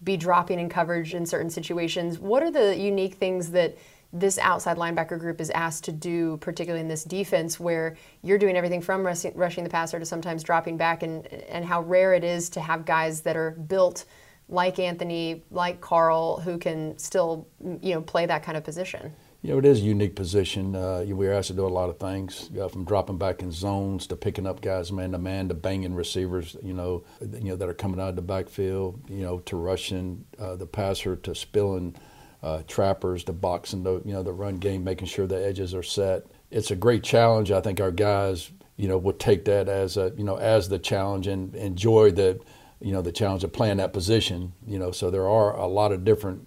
[0.04, 2.18] be dropping in coverage in certain situations.
[2.18, 3.76] What are the unique things that
[4.12, 8.56] this outside linebacker group is asked to do, particularly in this defense, where you're doing
[8.56, 12.24] everything from rushing, rushing the passer to sometimes dropping back, and, and how rare it
[12.24, 14.04] is to have guys that are built
[14.48, 17.48] like Anthony, like Carl, who can still
[17.82, 19.12] you know play that kind of position.
[19.42, 20.74] You know, it is a unique position.
[20.74, 23.52] Uh, we are asked to do a lot of things, uh, from dropping back in
[23.52, 26.56] zones to picking up guys man to man to banging receivers.
[26.62, 29.00] You know, you know that are coming out of the backfield.
[29.08, 31.94] You know, to rushing uh, the passer to spilling
[32.42, 35.82] uh, trappers to boxing the you know the run game, making sure the edges are
[35.82, 36.26] set.
[36.50, 37.50] It's a great challenge.
[37.50, 40.78] I think our guys, you know, would take that as a you know as the
[40.78, 42.40] challenge and enjoy the
[42.80, 44.52] you know, the challenge of playing that position.
[44.66, 46.46] You know, so there are a lot of different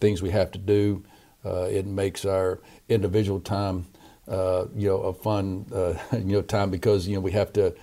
[0.00, 1.02] things we have to do.
[1.44, 3.86] Uh, it makes our individual time,
[4.28, 7.74] uh, you know, a fun, uh, you know, time because you know we have to,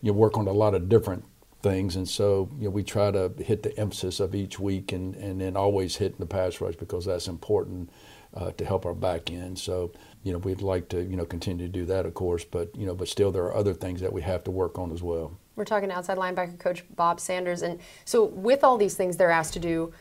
[0.00, 1.24] you know, work on a lot of different
[1.62, 5.14] things, and so you know we try to hit the emphasis of each week, and
[5.16, 7.90] and then always hitting the pass rush because that's important
[8.34, 9.58] uh, to help our back end.
[9.58, 12.74] So you know we'd like to you know continue to do that, of course, but
[12.76, 15.02] you know but still there are other things that we have to work on as
[15.02, 15.36] well.
[15.56, 19.30] We're talking to outside linebacker coach Bob Sanders, and so with all these things they're
[19.30, 19.92] asked to do,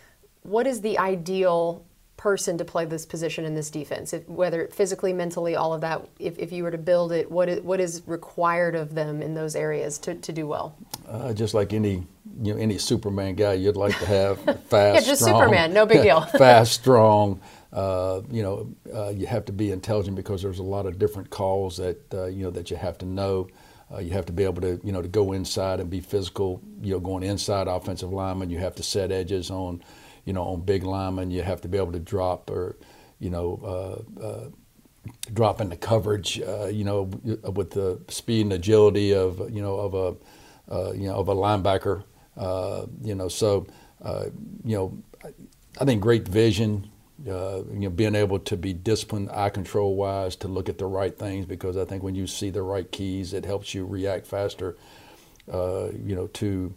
[0.43, 1.85] what is the ideal
[2.19, 6.05] person to play this position in this defense, if, whether physically, mentally, all of that.
[6.19, 9.35] If, if you were to build it, what is, what is required of them in
[9.35, 10.75] those areas to, to do well?
[11.07, 12.03] Uh, just like any
[12.41, 15.85] you know any Superman guy, you'd like to have fast, yeah, just strong, Superman, no
[15.85, 16.21] big deal.
[16.37, 17.39] fast, strong.
[17.71, 21.29] Uh, you know, uh, you have to be intelligent because there's a lot of different
[21.29, 23.47] calls that uh, you know that you have to know.
[23.91, 26.61] Uh, you have to be able to you know to go inside and be physical.
[26.81, 29.81] You know, going inside offensive lineman, you have to set edges on
[30.29, 32.77] you know, on big linemen, you have to be able to drop or,
[33.19, 34.49] you know, uh, uh,
[35.33, 37.09] drop into coverage, uh, you know,
[37.55, 40.15] with the speed and agility of, you know, of a,
[40.71, 42.03] uh, you know, of a linebacker,
[42.37, 43.65] uh, you know, so,
[44.03, 44.25] uh,
[44.63, 44.95] you know,
[45.81, 46.91] I think great vision,
[47.25, 51.17] you know, being able to be disciplined, eye control wise, to look at the right
[51.17, 54.77] things, because I think when you see the right keys, it helps you react faster,
[55.47, 56.75] you know, to,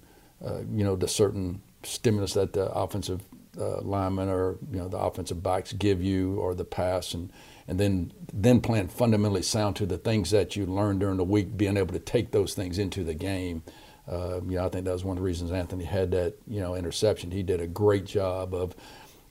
[0.74, 3.20] you know, the certain stimulus that the offensive
[3.58, 7.32] uh, linemen or you know the offensive backs give you or the pass and
[7.68, 11.56] and then then playing fundamentally sound to the things that you learned during the week,
[11.56, 13.62] being able to take those things into the game.
[14.10, 16.60] Uh, you know, I think that was one of the reasons Anthony had that you
[16.60, 17.30] know interception.
[17.30, 18.74] He did a great job of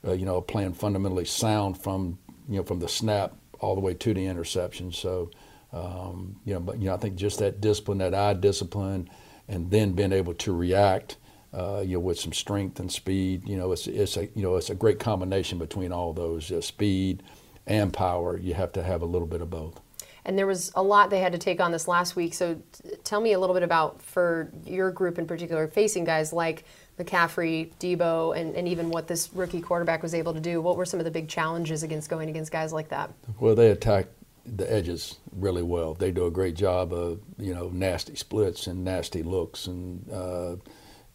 [0.05, 3.93] uh, you know playing fundamentally sound from you know from the snap all the way
[3.93, 4.91] to the interception.
[4.91, 5.29] So
[5.73, 9.09] um, you know, but you know I think just that discipline, that eye discipline,
[9.47, 11.17] and then being able to react
[11.53, 13.47] uh, you know, with some strength and speed.
[13.47, 16.61] You know, it's, it's a you know it's a great combination between all those uh,
[16.61, 17.23] speed
[17.67, 18.37] and power.
[18.37, 19.79] You have to have a little bit of both.
[20.23, 22.33] And there was a lot they had to take on this last week.
[22.35, 26.31] So t- tell me a little bit about for your group in particular, facing guys
[26.31, 26.63] like
[26.99, 30.61] McCaffrey, Deebo, and, and even what this rookie quarterback was able to do.
[30.61, 33.11] What were some of the big challenges against going against guys like that?
[33.39, 34.07] Well, they attack
[34.45, 35.95] the edges really well.
[35.95, 40.09] They do a great job of you know nasty splits and nasty looks and.
[40.09, 40.55] Uh,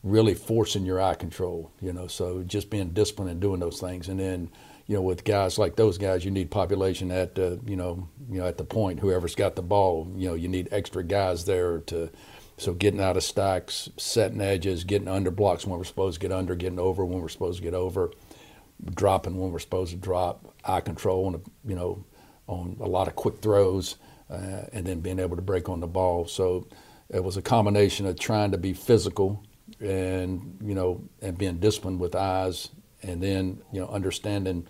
[0.07, 4.09] really forcing your eye control, you know, so just being disciplined and doing those things.
[4.09, 4.49] And then,
[4.87, 8.47] you know, with guys like those guys, you need population at, you know, you know,
[8.47, 12.09] at the point, whoever's got the ball, you know, you need extra guys there to,
[12.57, 16.33] so getting out of stacks, setting edges, getting under blocks when we're supposed to get
[16.33, 18.12] under, getting over when we're supposed to get over,
[18.95, 22.05] dropping when we're supposed to drop, eye control on, you know,
[22.47, 23.97] on a lot of quick throws,
[24.31, 26.29] uh, and then being able to break on the ball.
[26.29, 26.69] So
[27.09, 29.42] it was a combination of trying to be physical
[29.81, 32.71] and you know and being disciplined with eyes
[33.03, 34.67] and then you know understanding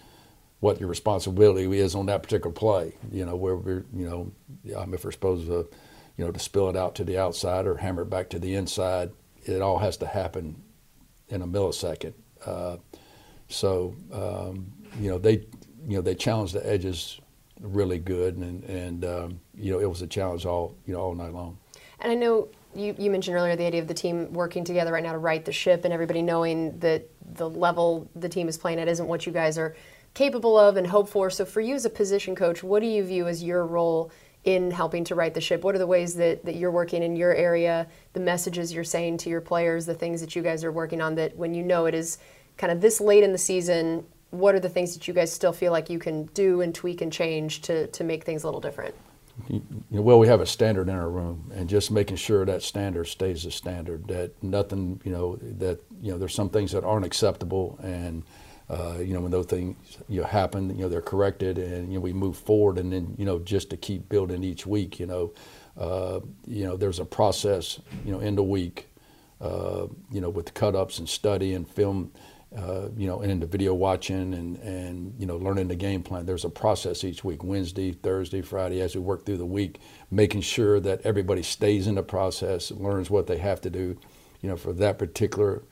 [0.61, 4.33] what your responsibility is on that particular play you know where we're you know
[4.65, 5.69] if we're supposed to
[6.17, 8.55] you know to spill it out to the outside or hammer it back to the
[8.55, 9.11] inside
[9.45, 10.61] it all has to happen
[11.29, 12.15] in a millisecond.
[12.45, 12.77] Uh,
[13.49, 15.47] so um, you know they
[15.87, 17.21] you know they challenged the edges
[17.61, 21.15] really good and and um, you know it was a challenge all you know all
[21.15, 21.59] night long.
[22.01, 25.03] And I know you, you mentioned earlier the idea of the team working together right
[25.03, 28.79] now to right the ship and everybody knowing that the level the team is playing
[28.79, 29.77] at isn't what you guys are
[30.15, 31.31] capable of and hope for.
[31.31, 34.11] So, for you as a position coach, what do you view as your role
[34.45, 35.63] in helping to right the ship?
[35.63, 39.19] What are the ways that, that you're working in your area, the messages you're saying
[39.19, 41.87] to your players, the things that you guys are working on that when you know
[41.87, 42.19] it is
[42.57, 45.53] kind of this late in the season, what are the things that you guys still
[45.53, 48.61] feel like you can do and tweak and change to, to make things a little
[48.61, 48.95] different?
[49.49, 52.63] You know, well, we have a standard in our room, and just making sure that
[52.63, 54.09] standard stays a standard.
[54.09, 58.25] That nothing, you know, that you know, there's some things that aren't acceptable, and
[58.71, 59.77] uh, you know, when those things
[60.09, 63.15] you know happen, you know, they're corrected, and you know, we move forward, and then
[63.19, 65.33] you know, just to keep building each week, you know,
[65.79, 68.89] uh, you know, there's a process, you know, in the week,
[69.41, 72.13] uh, you know, with cut ups and study and film
[72.55, 76.27] uh, you know, and in video watching and, and, you know, learning the game plan.
[76.27, 79.81] There's a process each week, Wednesday, Thursday, Friday, as we work through the week,
[80.11, 83.99] making sure that everybody stays in the process, learns what they have to do,
[84.41, 85.63] you know, for that particular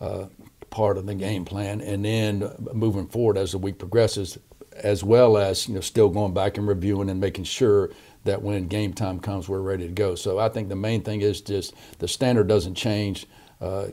[0.00, 0.26] uh,
[0.70, 1.80] part of the game plan.
[1.80, 4.38] And then moving forward as the week progresses,
[4.74, 7.90] as well as, you know, still going back and reviewing and making sure
[8.24, 10.14] that when game time comes, we're ready to go.
[10.14, 13.26] So I think the main thing is just the standard doesn't change.
[13.60, 13.88] Uh,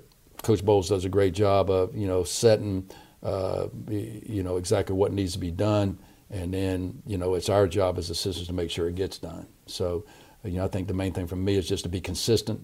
[0.46, 2.88] Coach Bowles does a great job of you know setting
[3.24, 5.98] uh, you know exactly what needs to be done,
[6.30, 9.48] and then you know it's our job as assistants to make sure it gets done.
[9.66, 10.06] So
[10.44, 12.64] you know I think the main thing for me is just to be consistent.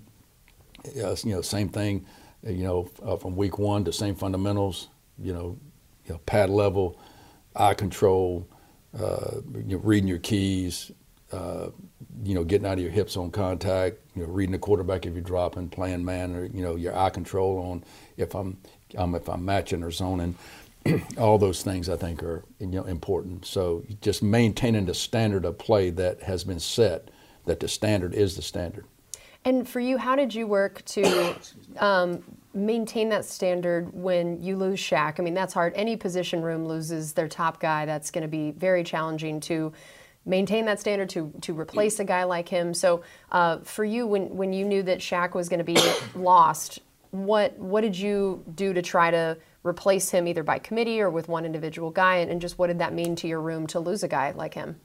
[0.93, 2.05] You know, same thing.
[2.43, 5.57] you know, uh, from week one, the same fundamentals, you know,
[6.05, 6.99] you know pad level,
[7.55, 8.47] eye control,
[8.99, 10.91] uh, you know, reading your keys,
[11.31, 11.69] uh,
[12.23, 15.13] you know, getting out of your hips on contact, you know, reading the quarterback if
[15.13, 17.83] you're dropping, playing man, or you know, your eye control on
[18.17, 18.57] if I'm,
[18.97, 20.35] um, if I'm matching or zoning.
[21.17, 23.45] all those things I think are you know important.
[23.45, 27.09] So just maintaining the standard of play that has been set,
[27.45, 28.85] that the standard is the standard.
[29.43, 31.35] And for you, how did you work to
[31.77, 35.19] um, maintain that standard when you lose Shaq?
[35.19, 35.73] I mean, that's hard.
[35.75, 37.85] Any position room loses their top guy.
[37.85, 39.73] That's going to be very challenging to
[40.25, 42.73] maintain that standard to to replace a guy like him.
[42.73, 45.77] So uh, for you, when when you knew that Shaq was going to be
[46.15, 46.79] lost,
[47.11, 51.27] what what did you do to try to replace him either by committee or with
[51.27, 52.17] one individual guy?
[52.17, 54.53] And, and just what did that mean to your room to lose a guy like
[54.53, 54.79] him?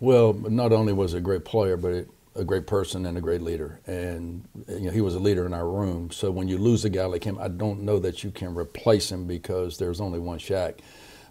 [0.00, 3.20] Well, not only was he a great player, but it, a great person and a
[3.20, 3.80] great leader.
[3.86, 6.10] And you know, he was a leader in our room.
[6.12, 9.10] So when you lose a guy like him, I don't know that you can replace
[9.10, 10.78] him because there's only one Shaq.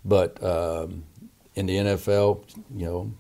[0.04, 1.04] But um,
[1.58, 2.44] in the NFL,
[2.76, 3.14] you know,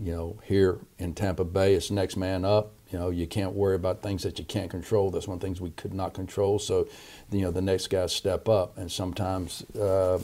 [0.00, 2.72] you know, here in Tampa Bay, it's next man up.
[2.90, 5.10] You know, you can't worry about things that you can't control.
[5.10, 6.58] That's one of the things we could not control.
[6.58, 6.86] So,
[7.30, 10.18] you know, the next guys step up, and sometimes, uh,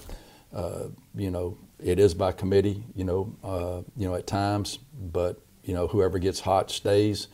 [0.55, 2.85] uh, you know, it is by committee.
[2.95, 7.29] You know, uh, you know, at times, but you know, whoever gets hot stays.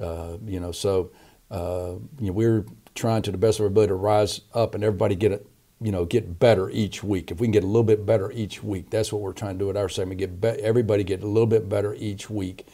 [0.00, 1.10] Uh, you know, so
[1.50, 4.82] uh, you know, we're trying to the best of our ability to rise up, and
[4.82, 5.46] everybody get it.
[5.84, 7.30] You know, get better each week.
[7.32, 9.66] If we can get a little bit better each week, that's what we're trying to
[9.66, 10.20] do at our segment.
[10.20, 12.66] Get be- everybody get a little bit better each week.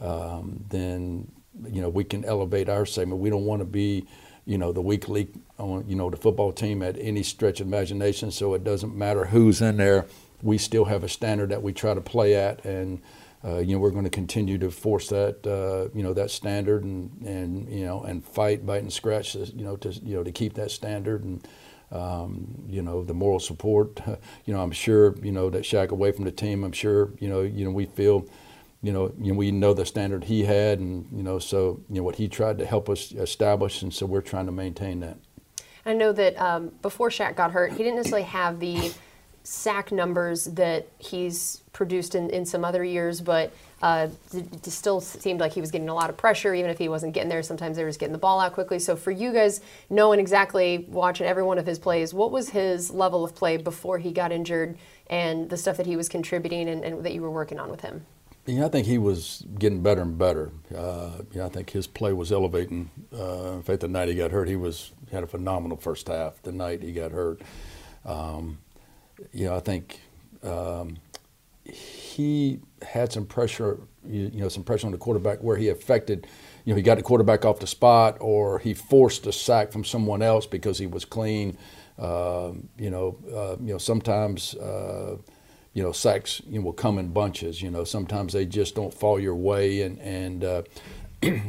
[0.00, 1.32] Um, then
[1.70, 3.22] you know we can elevate our segment.
[3.22, 4.06] We don't want to be,
[4.46, 7.68] you know, the weak link on you know the football team at any stretch of
[7.68, 8.32] imagination.
[8.32, 10.06] So it doesn't matter who's in there.
[10.42, 13.02] We still have a standard that we try to play at, and
[13.44, 16.84] uh, you know we're going to continue to force that uh, you know that standard
[16.84, 20.32] and and you know and fight, bite and scratch, you know to you know to
[20.32, 21.46] keep that standard and.
[21.92, 24.00] Um, you know the moral support.
[24.44, 26.64] You know, I'm sure you know that Shaq away from the team.
[26.64, 28.26] I'm sure you know you know we feel
[28.82, 31.96] you know, you know, we know the standard he had, and you know, so you
[31.96, 35.16] know what he tried to help us establish, and so we're trying to maintain that.
[35.84, 38.92] I know that um, before Shaq got hurt, he didn't necessarily have the
[39.42, 45.40] sack numbers that he's produced in, in some other years, but uh, it still seemed
[45.40, 47.42] like he was getting a lot of pressure, even if he wasn't getting there.
[47.42, 48.78] Sometimes they were just getting the ball out quickly.
[48.78, 49.60] So for you guys,
[49.90, 53.98] knowing exactly, watching every one of his plays, what was his level of play before
[53.98, 57.30] he got injured, and the stuff that he was contributing and, and that you were
[57.30, 58.06] working on with him?
[58.46, 60.52] Yeah, I think he was getting better and better.
[60.74, 62.90] Uh, you know, I think his play was elevating.
[63.12, 66.40] Uh, in fact, the night he got hurt, he was had a phenomenal first half.
[66.42, 67.42] The night he got hurt,
[68.04, 68.58] um,
[69.32, 70.00] you know, I think
[70.42, 70.96] um,
[71.72, 73.80] he had some pressure.
[74.04, 76.26] You, you, know, some pressure on the quarterback where he affected.
[76.64, 79.84] You know, he got the quarterback off the spot, or he forced a sack from
[79.84, 81.58] someone else because he was clean.
[81.98, 85.16] Uh, you know, uh, you know, sometimes uh,
[85.76, 87.60] you know, sacks you know, will come in bunches.
[87.60, 90.62] You know, sometimes they just don't fall your way, and and uh,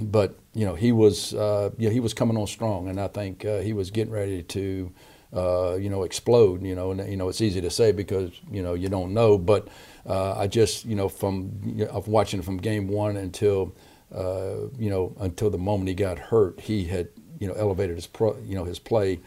[0.02, 3.60] but you know he was uh, he was coming on strong, and I think uh,
[3.60, 4.92] he was getting ready to
[5.34, 6.64] uh, you know explode.
[6.64, 9.38] You know, and you know it's easy to say because you know you don't know,
[9.38, 9.70] but
[10.08, 13.76] uh, I just you know from you know, watching from game one until
[14.14, 18.08] uh, you know until the moment he got hurt, he had you know elevated his
[18.08, 19.20] pro, you know his play.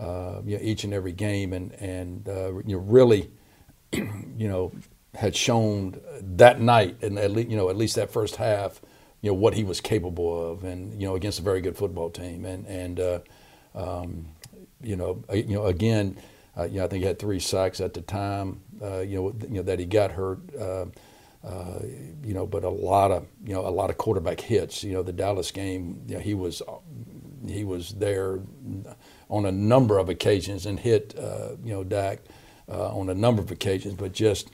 [0.00, 2.26] you know, each and every game, and and
[2.66, 3.30] you know really
[3.92, 4.72] you know,
[5.14, 8.80] had shown that night, and at least you know at least that first half,
[9.20, 12.10] you know what he was capable of, and you know against a very good football
[12.10, 13.20] team, and and uh,
[13.74, 14.26] um,
[14.82, 16.18] you know uh, you know again,
[16.56, 19.34] uh, you know I think he had three sacks at the time, uh, you know
[19.48, 20.38] you know that he got hurt.
[20.54, 20.86] Uh,
[21.44, 21.78] uh,
[22.24, 24.82] you know, but a lot of you know a lot of quarterback hits.
[24.82, 26.62] You know, the Dallas game, you know, he was
[27.46, 28.40] he was there
[29.30, 32.20] on a number of occasions and hit you know Dak
[32.68, 34.50] uh, on a number of occasions, but just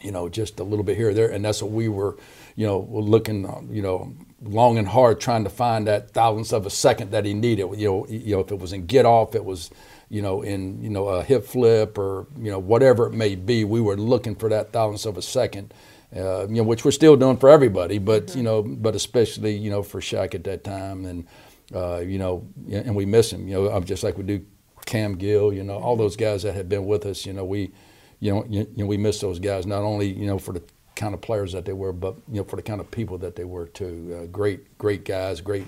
[0.00, 2.16] you know just a little bit here or there, and that's what we were
[2.56, 6.70] you know looking you know long and hard trying to find that thousandth of a
[6.70, 7.68] second that he needed.
[7.76, 9.70] You know, you know if it was in get off, it was
[10.08, 13.64] you know in you know a hip flip or you know whatever it may be.
[13.64, 15.74] We were looking for that thousandth of a second.
[16.14, 18.38] Uh, you know, which we're still doing for everybody, but mm-hmm.
[18.38, 21.26] you know, but especially you know for Shaq at that time, and
[21.74, 23.48] uh, you know, and we miss him.
[23.48, 24.44] You know, just like we do
[24.84, 27.72] Cam Gill, you know, all those guys that have been with us, you know, we,
[28.20, 30.62] you know, you, you know, we miss those guys not only, you know, for the
[30.96, 33.36] kind of players that they were, but you know, for the kind of people that
[33.36, 34.20] they were too.
[34.22, 35.66] Uh, great, great guys, great,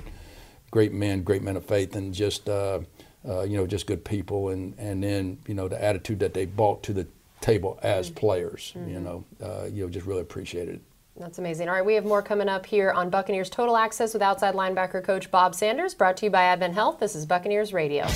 [0.70, 2.81] great men, great men of faith, and just, uh,
[3.29, 6.45] uh, you know, just good people, and and then you know the attitude that they
[6.45, 7.07] brought to the
[7.41, 8.18] table as mm-hmm.
[8.20, 8.91] players, mm-hmm.
[8.91, 10.83] you know, uh, you know, just really appreciated it.
[11.18, 11.68] That's amazing.
[11.68, 15.02] All right, we have more coming up here on Buccaneers Total Access with outside linebacker
[15.02, 17.00] coach Bob Sanders, brought to you by Advent Health.
[17.00, 18.06] This is Buccaneers Radio.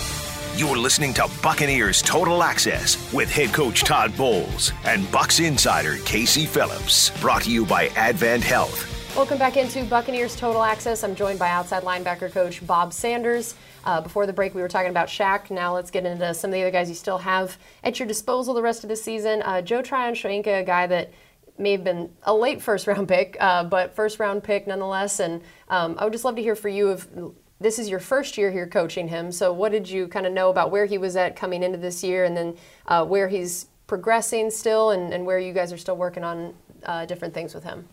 [0.54, 6.44] You're listening to Buccaneers Total Access with head coach Todd Bowles and Bucs insider Casey
[6.44, 7.08] Phillips.
[7.22, 8.86] Brought to you by Advent Health.
[9.16, 11.02] Welcome back into Buccaneers Total Access.
[11.02, 13.54] I'm joined by outside linebacker coach Bob Sanders.
[13.82, 15.50] Uh, before the break, we were talking about Shaq.
[15.50, 18.52] Now let's get into some of the other guys you still have at your disposal
[18.52, 19.40] the rest of the season.
[19.42, 21.10] Uh, Joe Tryon-Shoyinka, a guy that
[21.60, 25.20] may have been a late first round pick, uh, but first round pick nonetheless.
[25.20, 27.06] And um, I would just love to hear for you if
[27.60, 29.30] this is your first year here coaching him.
[29.30, 32.02] So what did you kind of know about where he was at coming into this
[32.02, 32.56] year, and then
[32.86, 36.54] uh, where he's progressing still, and, and, where you guys are still working on
[36.84, 37.86] uh, different things with him?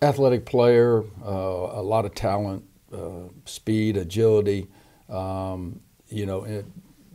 [0.00, 4.66] Athletic player, uh, a lot of talent, uh, speed, agility.
[5.10, 6.64] Um, you know, it,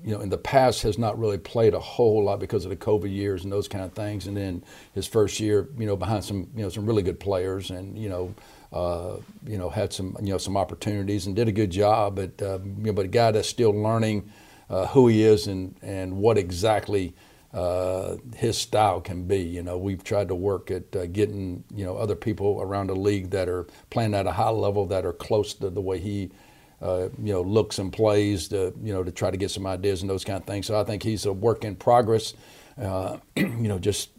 [0.03, 2.77] you know, in the past has not really played a whole lot because of the
[2.77, 4.27] COVID years and those kind of things.
[4.27, 7.71] And then his first year, you know, behind some, you know, some really good players
[7.71, 8.33] and, you know,
[8.71, 12.15] uh, you know, had some, you know, some opportunities and did a good job.
[12.15, 14.31] But, uh, you know, but a guy that's still learning
[14.69, 17.13] uh, who he is and, and what exactly
[17.53, 19.39] uh, his style can be.
[19.39, 22.95] You know, we've tried to work at uh, getting, you know, other people around the
[22.95, 26.31] league that are playing at a high level that are close to the way he–
[26.82, 30.01] uh, you know, looks and plays to, you know, to try to get some ideas
[30.01, 30.67] and those kind of things.
[30.67, 32.34] So I think he's a work in progress.
[32.80, 34.09] Uh, you know, just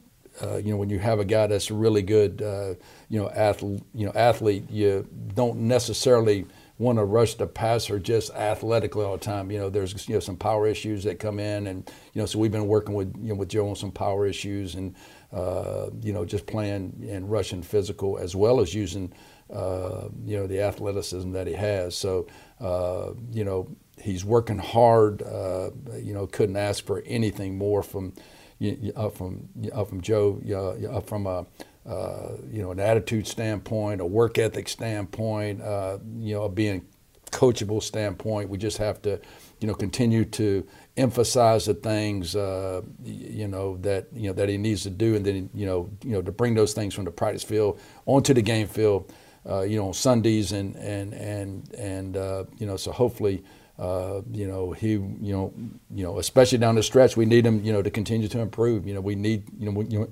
[0.42, 2.74] uh, you know, when you have a guy that's a really good, uh,
[3.09, 6.46] you know, athlete, you know, athlete, you don't necessarily
[6.78, 9.50] want to rush the passer just athletically all the time.
[9.50, 12.38] You know, there's you know some power issues that come in, and you know, so
[12.38, 14.94] we've been working with you know with Joe on some power issues, and
[15.32, 19.12] uh, you know, just playing and rushing physical as well as using
[19.52, 21.96] uh, you know the athleticism that he has.
[21.96, 22.26] So
[22.61, 23.68] uh, you know,
[24.00, 25.22] he's working hard.
[25.22, 28.12] Uh, you know, couldn't ask for anything more from
[28.62, 30.40] uh, from uh, from Joe.
[30.90, 31.46] Uh, from a
[32.50, 35.61] you know an attitude standpoint, a work ethic standpoint,
[36.18, 36.86] you know, a being
[37.30, 38.48] coachable standpoint.
[38.48, 39.20] We just have to,
[39.61, 44.59] you know, continue to emphasize the things, uh, you know, that you know that he
[44.59, 47.11] needs to do, and then you know, you know, to bring those things from the
[47.11, 49.12] practice field onto the game field
[49.49, 53.43] uh, you know, Sundays and and and and uh, you know, so hopefully,
[53.78, 55.53] uh, you know, he, you know,
[55.95, 58.86] you know, especially down the stretch, we need him, you know, to continue to improve.
[58.86, 60.09] You know, we need, you know, we, you know,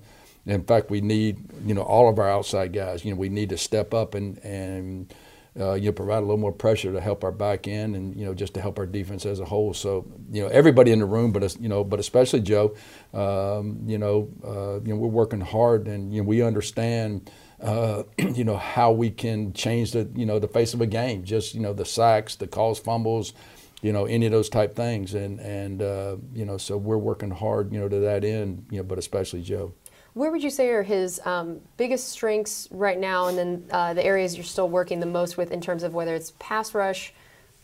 [0.47, 3.05] in fact, we need, you know, all of our outside guys.
[3.05, 5.15] You know, we need to step up and and.
[5.59, 8.27] Uh, you know, provide a little more pressure to help our back end, and you
[8.27, 9.75] know, just to help our defense as a whole.
[9.75, 12.77] So, you know, everybody in the room, but you know, but especially Joe,
[13.15, 18.03] um, you know, uh, you know, we're working hard, and you know, we understand uh,
[18.19, 21.25] you know how we can change the you know the face of a game.
[21.25, 23.33] Just you know the sacks, the calls, fumbles,
[23.83, 27.31] you know any of those type things, and and uh, you know so we're working
[27.31, 28.67] hard you know to that end.
[28.71, 29.73] You know, but especially Joe.
[30.15, 34.03] Where would you say are his um, biggest strengths right now, and then uh, the
[34.03, 37.13] areas you're still working the most with in terms of whether it's pass rush,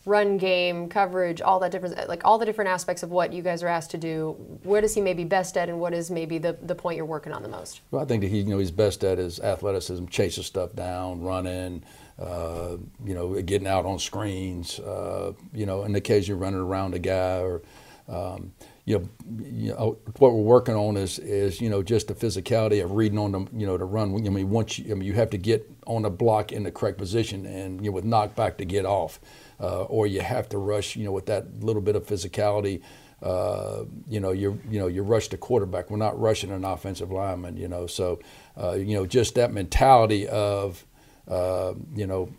[0.05, 3.63] run game, coverage, all that different, like all the different aspects of what you guys
[3.63, 4.31] are asked to do.
[4.63, 7.31] Where does he maybe best at, and what is maybe the, the point you're working
[7.31, 7.81] on the most?
[7.91, 11.21] Well, I think that he, you know, he's best at is athleticism, chasing stuff down,
[11.21, 11.83] running,
[12.19, 16.99] uh, you know, getting out on screens, uh, you know, and occasionally running around a
[16.99, 17.61] guy or.
[18.09, 18.51] Um,
[18.85, 19.09] you know,
[19.41, 23.17] you know, what we're working on is is you know just the physicality of reading
[23.17, 24.13] on the you know the run.
[24.13, 26.71] I mean, once you, I mean you have to get on the block in the
[26.71, 29.21] correct position and you know with knockback to get off
[29.59, 32.81] uh, or you have to rush, you know, with that little bit of physicality.
[33.21, 35.89] Uh, you know, you you know, you rush the quarterback.
[35.89, 37.55] We're not rushing an offensive lineman.
[37.57, 38.19] You know, so
[38.61, 40.85] uh, you know, just that mentality of,
[41.27, 42.29] uh, you know,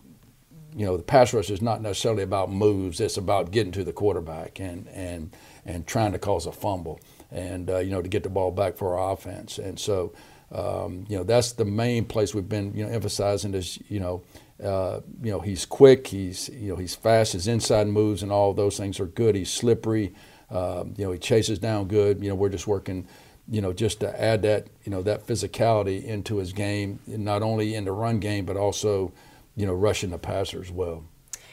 [0.76, 3.00] you know, the pass rush is not necessarily about moves.
[3.00, 5.34] It's about getting to the quarterback and and
[5.64, 7.00] and trying to cause a fumble
[7.30, 9.58] and uh, you know to get the ball back for our offense.
[9.58, 10.12] And so,
[10.54, 14.22] um, you know, that's the main place we've been you know emphasizing is you know
[14.62, 16.06] uh, you know, he's quick.
[16.06, 17.32] He's you know he's fast.
[17.32, 19.34] His inside moves and all those things are good.
[19.34, 20.14] He's slippery.
[20.50, 22.22] Uh, you know, he chases down good.
[22.22, 23.06] You know, we're just working.
[23.48, 27.74] You know, just to add that you know that physicality into his game, not only
[27.74, 29.12] in the run game but also
[29.54, 31.04] you know rushing the passer as well.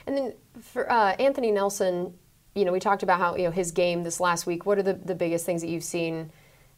[0.06, 2.14] And then for uh, Anthony Nelson,
[2.56, 4.66] you know, we talked about how you know his game this last week.
[4.66, 6.32] What are the, the biggest things that you've seen?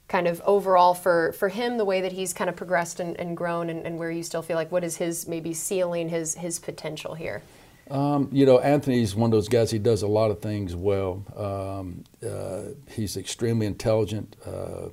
[0.07, 3.35] Kind of overall for, for him, the way that he's kind of progressed and, and
[3.35, 6.59] grown, and, and, where you still feel like what is his maybe ceiling, his his
[6.59, 7.41] potential here?
[7.89, 9.71] Um, you know, Anthony's one of those guys.
[9.71, 11.23] He does a lot of things well.
[11.35, 14.35] Um, uh, he's extremely intelligent.
[14.45, 14.89] Uh,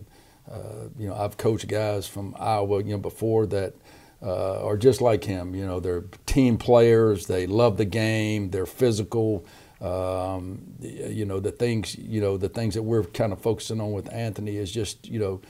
[0.51, 3.75] uh, you know, I've coached guys from Iowa, you know, before that
[4.23, 5.55] uh, are just like him.
[5.55, 7.27] You know, they're team players.
[7.27, 8.51] They love the game.
[8.51, 9.45] They're physical.
[9.81, 13.93] Um, you know the things you know the things that we're kind of focusing on
[13.93, 15.41] with Anthony is just you know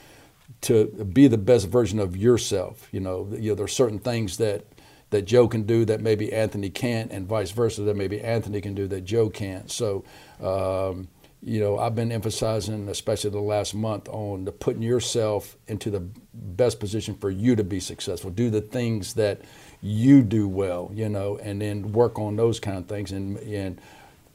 [0.62, 2.88] to be the best version of yourself.
[2.92, 4.64] You know, you know, there are certain things that
[5.10, 8.74] that Joe can do that maybe Anthony can't, and vice versa that maybe Anthony can
[8.74, 9.70] do that Joe can't.
[9.70, 10.04] So,
[10.40, 11.08] um,
[11.42, 16.06] you know, I've been emphasizing, especially the last month, on the putting yourself into the
[16.32, 18.30] best position for you to be successful.
[18.30, 19.40] Do the things that
[19.82, 23.80] you do well, you know, and then work on those kind of things and and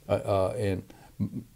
[0.08, 0.84] and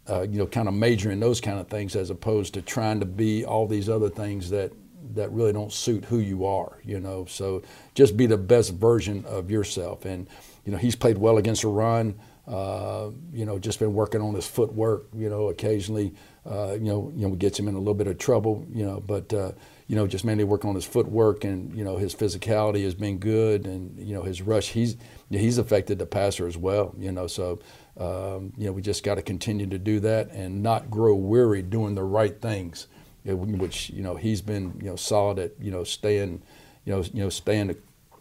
[0.08, 3.00] uh, you know, kind of major in those kind of things as opposed to trying
[3.00, 4.72] to be all these other things that
[5.14, 6.78] that really don't suit who you are.
[6.84, 7.62] You know, so
[7.94, 10.04] just be the best version of yourself.
[10.04, 10.28] And
[10.64, 12.18] you know, he's played well against run.
[12.46, 15.06] Uh, you know, just been working on his footwork.
[15.14, 16.14] You know, occasionally,
[16.50, 18.66] uh, you know, you know, gets him in a little bit of trouble.
[18.72, 19.52] You know, but uh,
[19.86, 23.18] you know, just mainly working on his footwork and you know his physicality has been
[23.18, 24.68] good, and you know his rush.
[24.70, 24.96] He's
[25.28, 26.94] he's affected the passer as well.
[26.98, 27.60] You know, so
[28.00, 31.62] um, you know we just got to continue to do that and not grow weary
[31.62, 32.86] doing the right things,
[33.24, 36.42] which you know he's been you know solid at you know staying
[36.84, 37.76] you know you know staying the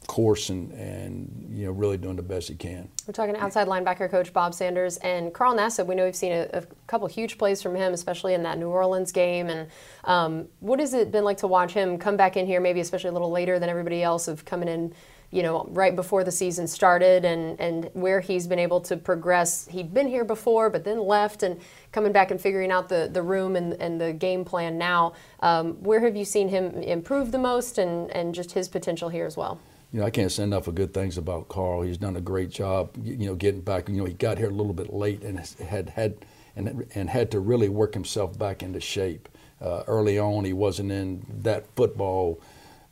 [0.10, 2.90] course and and you know really doing the best he can.
[3.08, 5.86] We're talking outside linebacker coach Bob Sanders and Carl Nassib.
[5.86, 8.70] We know we've seen a, a couple huge plays from him, especially in that New
[8.70, 9.48] Orleans game.
[9.48, 9.70] And
[10.04, 13.12] um, what has it been like to watch him come back in here, maybe especially
[13.12, 14.94] a little later than everybody else, of coming in?
[15.32, 19.68] You know, right before the season started and, and where he's been able to progress.
[19.68, 21.60] He'd been here before, but then left and
[21.92, 25.14] coming back and figuring out the, the room and, and the game plan now.
[25.42, 29.26] Um, where have you seen him improve the most and, and just his potential here
[29.26, 29.60] as well?
[29.92, 31.82] you know, I can't say enough of good things about Carl.
[31.82, 33.90] He's done a great job, you know, getting back.
[33.90, 36.26] You know, he got here a little bit late and had had
[36.56, 39.28] and and had to really work himself back into shape.
[39.60, 42.40] Uh, early on, he wasn't in that football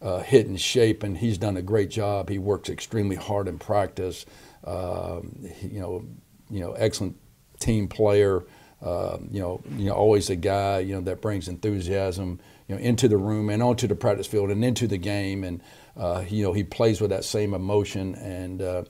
[0.01, 2.29] uh, hitting shape, and he's done a great job.
[2.29, 4.25] He works extremely hard in practice.
[4.63, 6.05] Um, you know,
[6.49, 7.17] you know, excellent
[7.59, 8.43] team player.
[8.81, 12.79] Uh, you know, you know, always a guy you know that brings enthusiasm you know
[12.79, 15.63] into the room and onto the practice field and into the game and
[15.97, 18.83] uh, you know, he plays with that same emotion, and uh,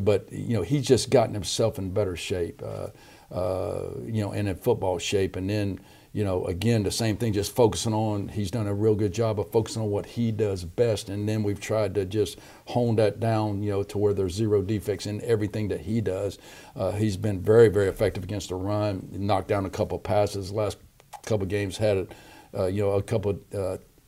[0.00, 2.88] but you know, he's just gotten himself in better shape, uh,
[3.32, 5.36] uh, you know, and in football shape.
[5.36, 5.78] And then,
[6.12, 8.28] you know, again, the same thing, just focusing on.
[8.28, 11.42] He's done a real good job of focusing on what he does best, and then
[11.42, 15.22] we've tried to just hone that down, you know, to where there's zero defects in
[15.22, 16.38] everything that he does.
[16.74, 19.08] Uh, he's been very, very effective against the run.
[19.12, 20.52] Knocked down a couple passes.
[20.52, 20.78] Last
[21.24, 22.14] couple games had,
[22.56, 23.38] uh, you know, a couple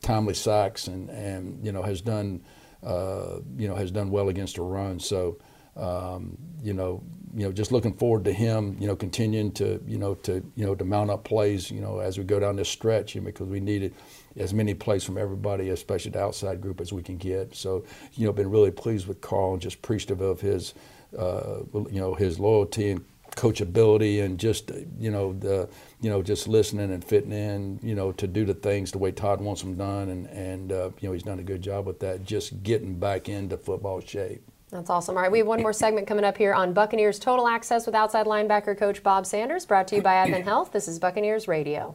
[0.01, 2.43] timely sacks and, and you know has done
[2.83, 4.99] uh, you know has done well against the run.
[4.99, 5.37] So
[5.75, 9.97] um, you know you know just looking forward to him you know continuing to you
[9.97, 12.69] know to you know to mount up plays you know as we go down this
[12.69, 13.93] stretch you know, because we needed
[14.37, 17.55] as many plays from everybody, especially the outside group, as we can get.
[17.55, 20.73] So you know been really pleased with Carl and just appreciative of his
[21.17, 25.69] uh, you know his loyalty and coachability and just you know the
[26.01, 29.11] you know just listening and fitting in you know to do the things the way
[29.11, 31.99] Todd wants them done and and uh, you know he's done a good job with
[32.01, 34.43] that just getting back into football shape.
[34.71, 35.17] That's awesome.
[35.17, 37.93] All right, we have one more segment coming up here on Buccaneers Total Access with
[37.93, 40.71] outside linebacker coach Bob Sanders, brought to you by Advent Health.
[40.71, 41.93] This is Buccaneers Radio.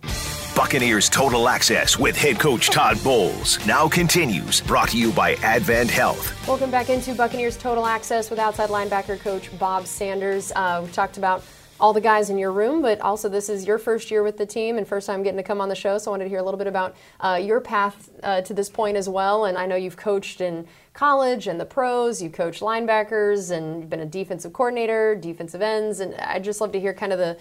[0.54, 5.90] Buccaneers Total Access with head coach Todd Bowles now continues, brought to you by Advent
[5.90, 6.46] Health.
[6.46, 10.52] Welcome back into Buccaneers Total Access with outside linebacker coach Bob Sanders.
[10.54, 11.42] Uh, we've talked about
[11.78, 14.46] all the guys in your room, but also this is your first year with the
[14.46, 15.98] team and first time getting to come on the show.
[15.98, 18.68] So I wanted to hear a little bit about uh, your path uh, to this
[18.68, 19.44] point as well.
[19.44, 23.90] And I know you've coached in college and the pros, you coached linebackers, and you've
[23.90, 27.36] been a defensive coordinator, defensive ends, and I'd just love to hear kind of the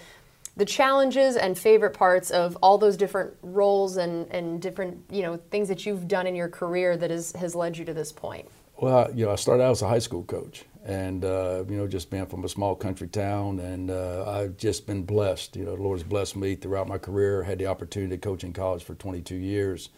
[0.57, 5.37] the challenges and favorite parts of all those different roles and, and different you know
[5.51, 8.47] things that you've done in your career that has, has led you to this point
[8.77, 11.87] well you know i started out as a high school coach and uh, you know
[11.87, 15.75] just being from a small country town and uh, i've just been blessed you know
[15.75, 17.43] the lord's blessed me throughout my career.
[17.43, 19.89] Had the opportunity to coach in college for 22 years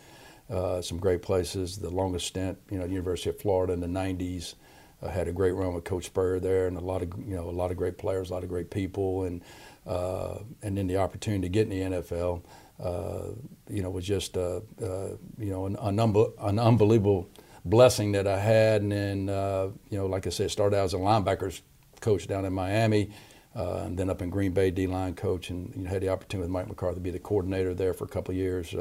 [0.49, 4.55] uh, some great places the longest stint you know university of florida in the 90s
[5.01, 7.49] I had a great run with Coach Spurrier there, and a lot of you know
[7.49, 9.41] a lot of great players, a lot of great people, and
[9.85, 12.41] uh, and then the opportunity to get in the NFL,
[12.83, 13.33] uh,
[13.69, 15.99] you know, was just uh, you know an, an,
[16.39, 17.29] an, unbelievable
[17.69, 18.81] blessing that I had.
[18.81, 21.61] And then uh, you know, like I said, started out as a linebackers
[22.01, 23.11] coach down in Miami.
[23.55, 26.43] Uh, and then up in Green Bay, D-line coach, and you know, had the opportunity
[26.43, 28.75] with Mike McCarthy to be the coordinator there for a couple of years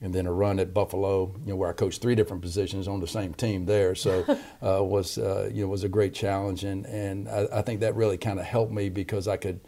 [0.00, 3.00] and then a run at Buffalo, you know, where I coached three different positions on
[3.00, 3.94] the same team there.
[3.94, 4.24] So
[4.62, 7.96] uh, was uh, you know was a great challenge, and and I, I think that
[7.96, 9.60] really kind of helped me because I could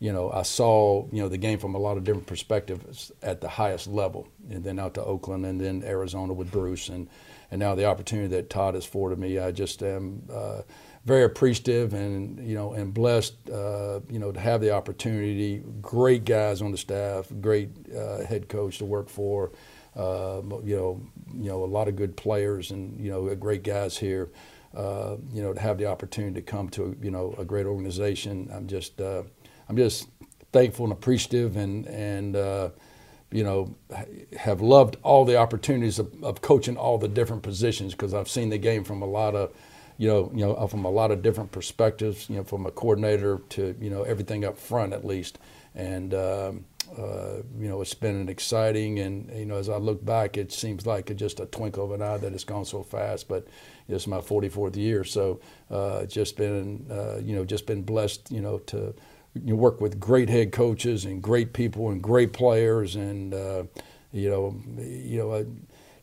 [0.00, 3.40] you know, I saw, you know, the game from a lot of different perspectives at
[3.40, 7.08] the highest level, and then out to Oakland, and then Arizona with Bruce, and
[7.54, 10.62] and now the opportunity that Todd has afforded me, I just am uh,
[11.06, 15.62] very appreciative and you know and blessed, uh, you know, to have the opportunity.
[15.82, 19.52] Great guys on the staff, great uh, head coach to work for.
[19.96, 21.02] uh, you know,
[21.34, 24.30] you know, a lot of good players and you know, great guys here.
[24.76, 28.50] Uh, you know, to have the opportunity to come to you know a great organization,
[28.52, 29.24] I'm just uh,
[29.68, 30.08] I'm just
[30.52, 32.36] thankful and appreciative, and and
[33.34, 33.74] you know
[34.38, 38.48] have loved all the opportunities of, of coaching all the different positions because I've seen
[38.48, 39.52] the game from a lot of
[39.96, 43.40] you know, you know, from a lot of different perspectives, you know, from a coordinator
[43.50, 45.38] to, you know, everything up front at least.
[45.74, 46.64] And, um,
[46.98, 50.52] uh, you know, it's been an exciting, and you know, as I look back, it
[50.52, 53.26] seems like just a twinkle of an eye that it's gone so fast.
[53.26, 53.48] But
[53.88, 58.40] it's my 44th year, so uh, just been, uh, you know, just been blessed, you
[58.40, 58.94] know, to
[59.42, 63.64] you work with great head coaches and great people and great players, and uh,
[64.12, 65.34] you know, you know.
[65.34, 65.44] I,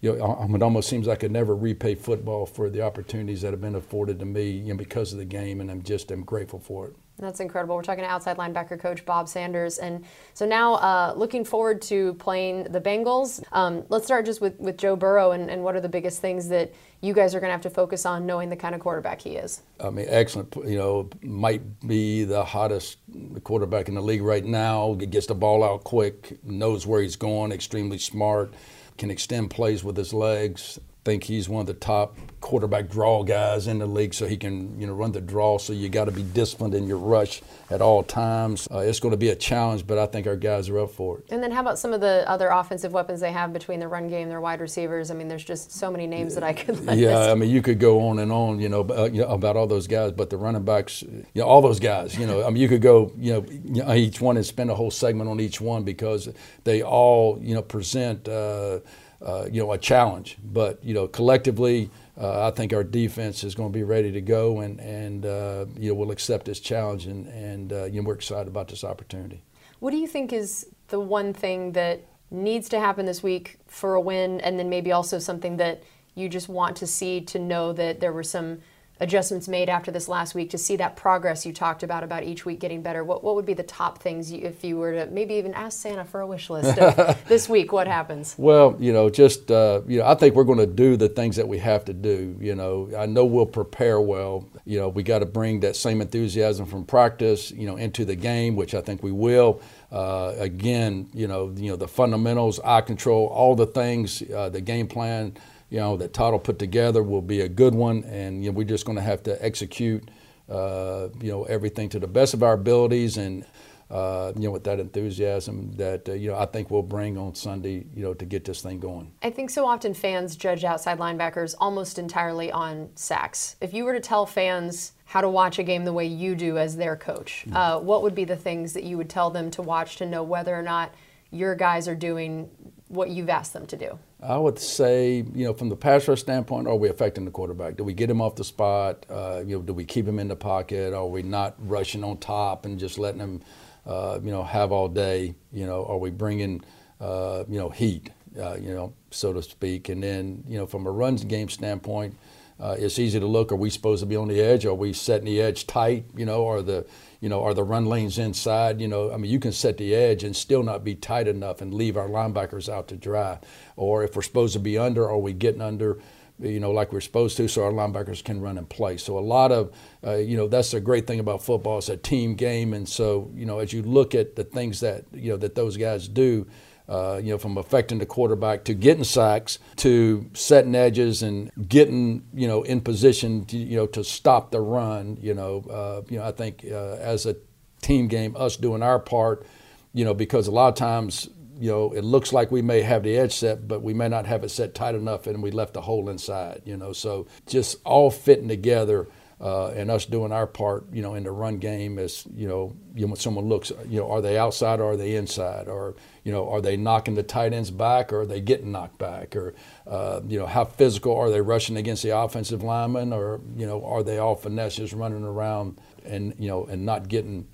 [0.04, 3.52] you know, it almost seems like I could never repay football for the opportunities that
[3.52, 6.24] have been afforded to me you know, because of the game, and I'm just I'm
[6.24, 6.96] grateful for it.
[7.20, 7.76] That's incredible.
[7.76, 9.78] We're talking to outside linebacker coach Bob Sanders.
[9.78, 13.44] And so now uh, looking forward to playing the Bengals.
[13.52, 16.50] Um, let's start just with, with Joe Burrow and, and what are the biggest things
[16.50, 19.22] that you guys are going to have to focus on knowing the kind of quarterback
[19.22, 19.62] he is?
[19.80, 20.56] I mean, excellent.
[20.56, 22.98] You know, might be the hottest
[23.44, 24.94] quarterback in the league right now.
[24.94, 28.54] Gets the ball out quick, knows where he's going, extremely smart,
[28.98, 33.68] can extend plays with his legs, think he's one of the top quarterback draw guys
[33.68, 35.58] in the league, so he can you know run the draw.
[35.58, 38.68] So you got to be disciplined in your rush at all times.
[38.72, 41.20] Uh, it's going to be a challenge, but I think our guys are up for
[41.20, 41.26] it.
[41.30, 44.10] And then how about some of the other offensive weapons they have between the run
[44.10, 45.12] game, their wide receivers?
[45.12, 46.80] I mean, there's just so many names that I could.
[46.86, 47.00] List.
[47.00, 49.56] yeah, I mean, you could go on and on, you know, uh, you know, about
[49.56, 52.50] all those guys, but the running backs, you know, all those guys, you know, I
[52.50, 55.30] mean, you could go, you know, you know each one and spend a whole segment
[55.30, 56.30] on each one because
[56.64, 58.28] they all, you know, present.
[58.28, 58.80] Uh,
[59.22, 60.38] uh, you know, a challenge.
[60.44, 64.22] But you know, collectively, uh, I think our defense is going to be ready to
[64.22, 68.08] go, and and uh, you know, we'll accept this challenge, and and uh, you know,
[68.08, 69.44] we're excited about this opportunity.
[69.80, 73.96] What do you think is the one thing that needs to happen this week for
[73.96, 75.84] a win, and then maybe also something that
[76.16, 78.60] you just want to see to know that there were some
[79.02, 82.46] adjustments made after this last week to see that progress you talked about about each
[82.46, 83.04] week getting better.
[83.04, 85.82] What, what would be the top things you, if you were to maybe even ask
[85.82, 86.76] santa for a wish list
[87.28, 88.36] this week what happens?
[88.38, 91.36] Well you know just uh, you know i think we're going to do the things
[91.36, 92.90] that we have to do you know.
[92.98, 94.48] I know we'll prepare well.
[94.66, 98.16] You know we got to bring that same enthusiasm from practice you know into the
[98.16, 99.62] game which i think we will.
[99.92, 104.62] Uh, again you know you know the fundamentals eye control all the things uh, the
[104.62, 105.36] game plan
[105.72, 108.58] you know, that Todd will put together will be a good one, and you know,
[108.58, 110.12] we're just going to have to execute,
[110.50, 113.46] uh, you know, everything to the best of our abilities, and
[113.90, 117.36] uh, you know, with that enthusiasm that uh, you know I think we'll bring on
[117.36, 119.14] Sunday, you know, to get this thing going.
[119.24, 123.56] I think so often fans judge outside linebackers almost entirely on sacks.
[123.62, 126.58] If you were to tell fans how to watch a game the way you do
[126.58, 127.82] as their coach, mm.
[127.82, 130.54] what would be the things that you would tell them to watch to know whether
[130.54, 130.94] or not
[131.32, 132.50] your guys are doing
[132.90, 133.98] what you've asked them to do?
[134.24, 137.76] I would say, you know, from the pass rush standpoint, are we affecting the quarterback?
[137.76, 139.06] Do we get him off the spot?
[139.10, 140.94] Uh, you know, do we keep him in the pocket?
[140.94, 143.42] Are we not rushing on top and just letting him,
[143.86, 145.34] uh, you know, have all day?
[145.52, 146.64] You know, are we bringing,
[147.00, 149.90] uh, you know, heat, uh, you know, so to speak?
[149.90, 152.16] And then, you know, from a runs game standpoint,
[152.62, 153.52] uh, it's easy to look.
[153.52, 154.66] Are we supposed to be on the edge?
[154.66, 156.06] Are we setting the edge tight?
[156.16, 156.86] You know, are the
[157.20, 158.82] you know, are the run lanes inside?
[158.82, 161.62] You know, I mean, you can set the edge and still not be tight enough
[161.62, 163.40] and leave our linebackers out to dry.
[163.76, 166.00] Or if we're supposed to be under, are we getting under?
[166.40, 168.98] you know, like we're supposed to, so our linebackers can run and play.
[168.98, 169.72] So a lot of,
[170.04, 171.78] uh, you know, that's the great thing about football.
[171.78, 175.06] It's a team game, and so you know, as you look at the things that
[175.14, 176.48] you know that those guys do,
[176.88, 182.24] uh, you know, from affecting the quarterback to getting sacks to setting edges and getting,
[182.34, 185.18] you know, in position, to, you know, to stop the run.
[185.22, 187.36] You know, uh, you know, I think uh, as a
[187.82, 189.46] team game, us doing our part,
[189.94, 191.30] you know, because a lot of times,
[191.60, 194.26] you know, it looks like we may have the edge set, but we may not
[194.26, 196.62] have it set tight enough, and we left a hole inside.
[196.66, 199.08] You know, so just all fitting together
[199.42, 202.76] uh, and us doing our part, you know, in the run game is, you know,
[202.94, 205.96] you know, when someone looks, you know, are they outside or are they inside, or
[206.24, 209.36] you know, are they knocking the tight ends back or are they getting knocked back,
[209.36, 209.56] or
[209.88, 213.84] uh, you know, how physical are they rushing against the offensive lineman, or you know,
[213.84, 217.48] are they all finesses running around and you know, and not getting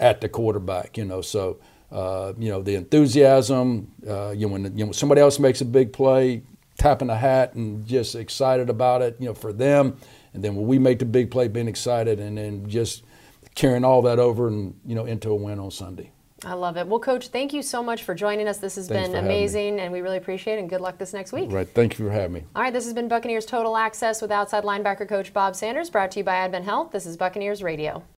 [0.00, 1.58] at the quarterback, you know, so.
[1.92, 3.90] Uh, you know the enthusiasm.
[4.08, 6.40] Uh, you know when you know, somebody else makes a big play,
[6.78, 9.16] tapping a hat and just excited about it.
[9.18, 9.98] You know for them,
[10.34, 13.04] and then when we make the big play, being excited, and then just
[13.54, 16.12] carrying all that over and you know into a win on Sunday.
[16.44, 16.86] I love it.
[16.86, 18.58] Well, Coach, thank you so much for joining us.
[18.58, 20.60] This has Thanks been amazing, and we really appreciate it.
[20.60, 21.52] And good luck this next week.
[21.52, 21.68] Right.
[21.68, 22.44] Thank you for having me.
[22.56, 22.72] All right.
[22.72, 26.24] This has been Buccaneers Total Access with outside linebacker coach Bob Sanders, brought to you
[26.24, 26.92] by Advent Health.
[26.92, 28.02] This is Buccaneers Radio.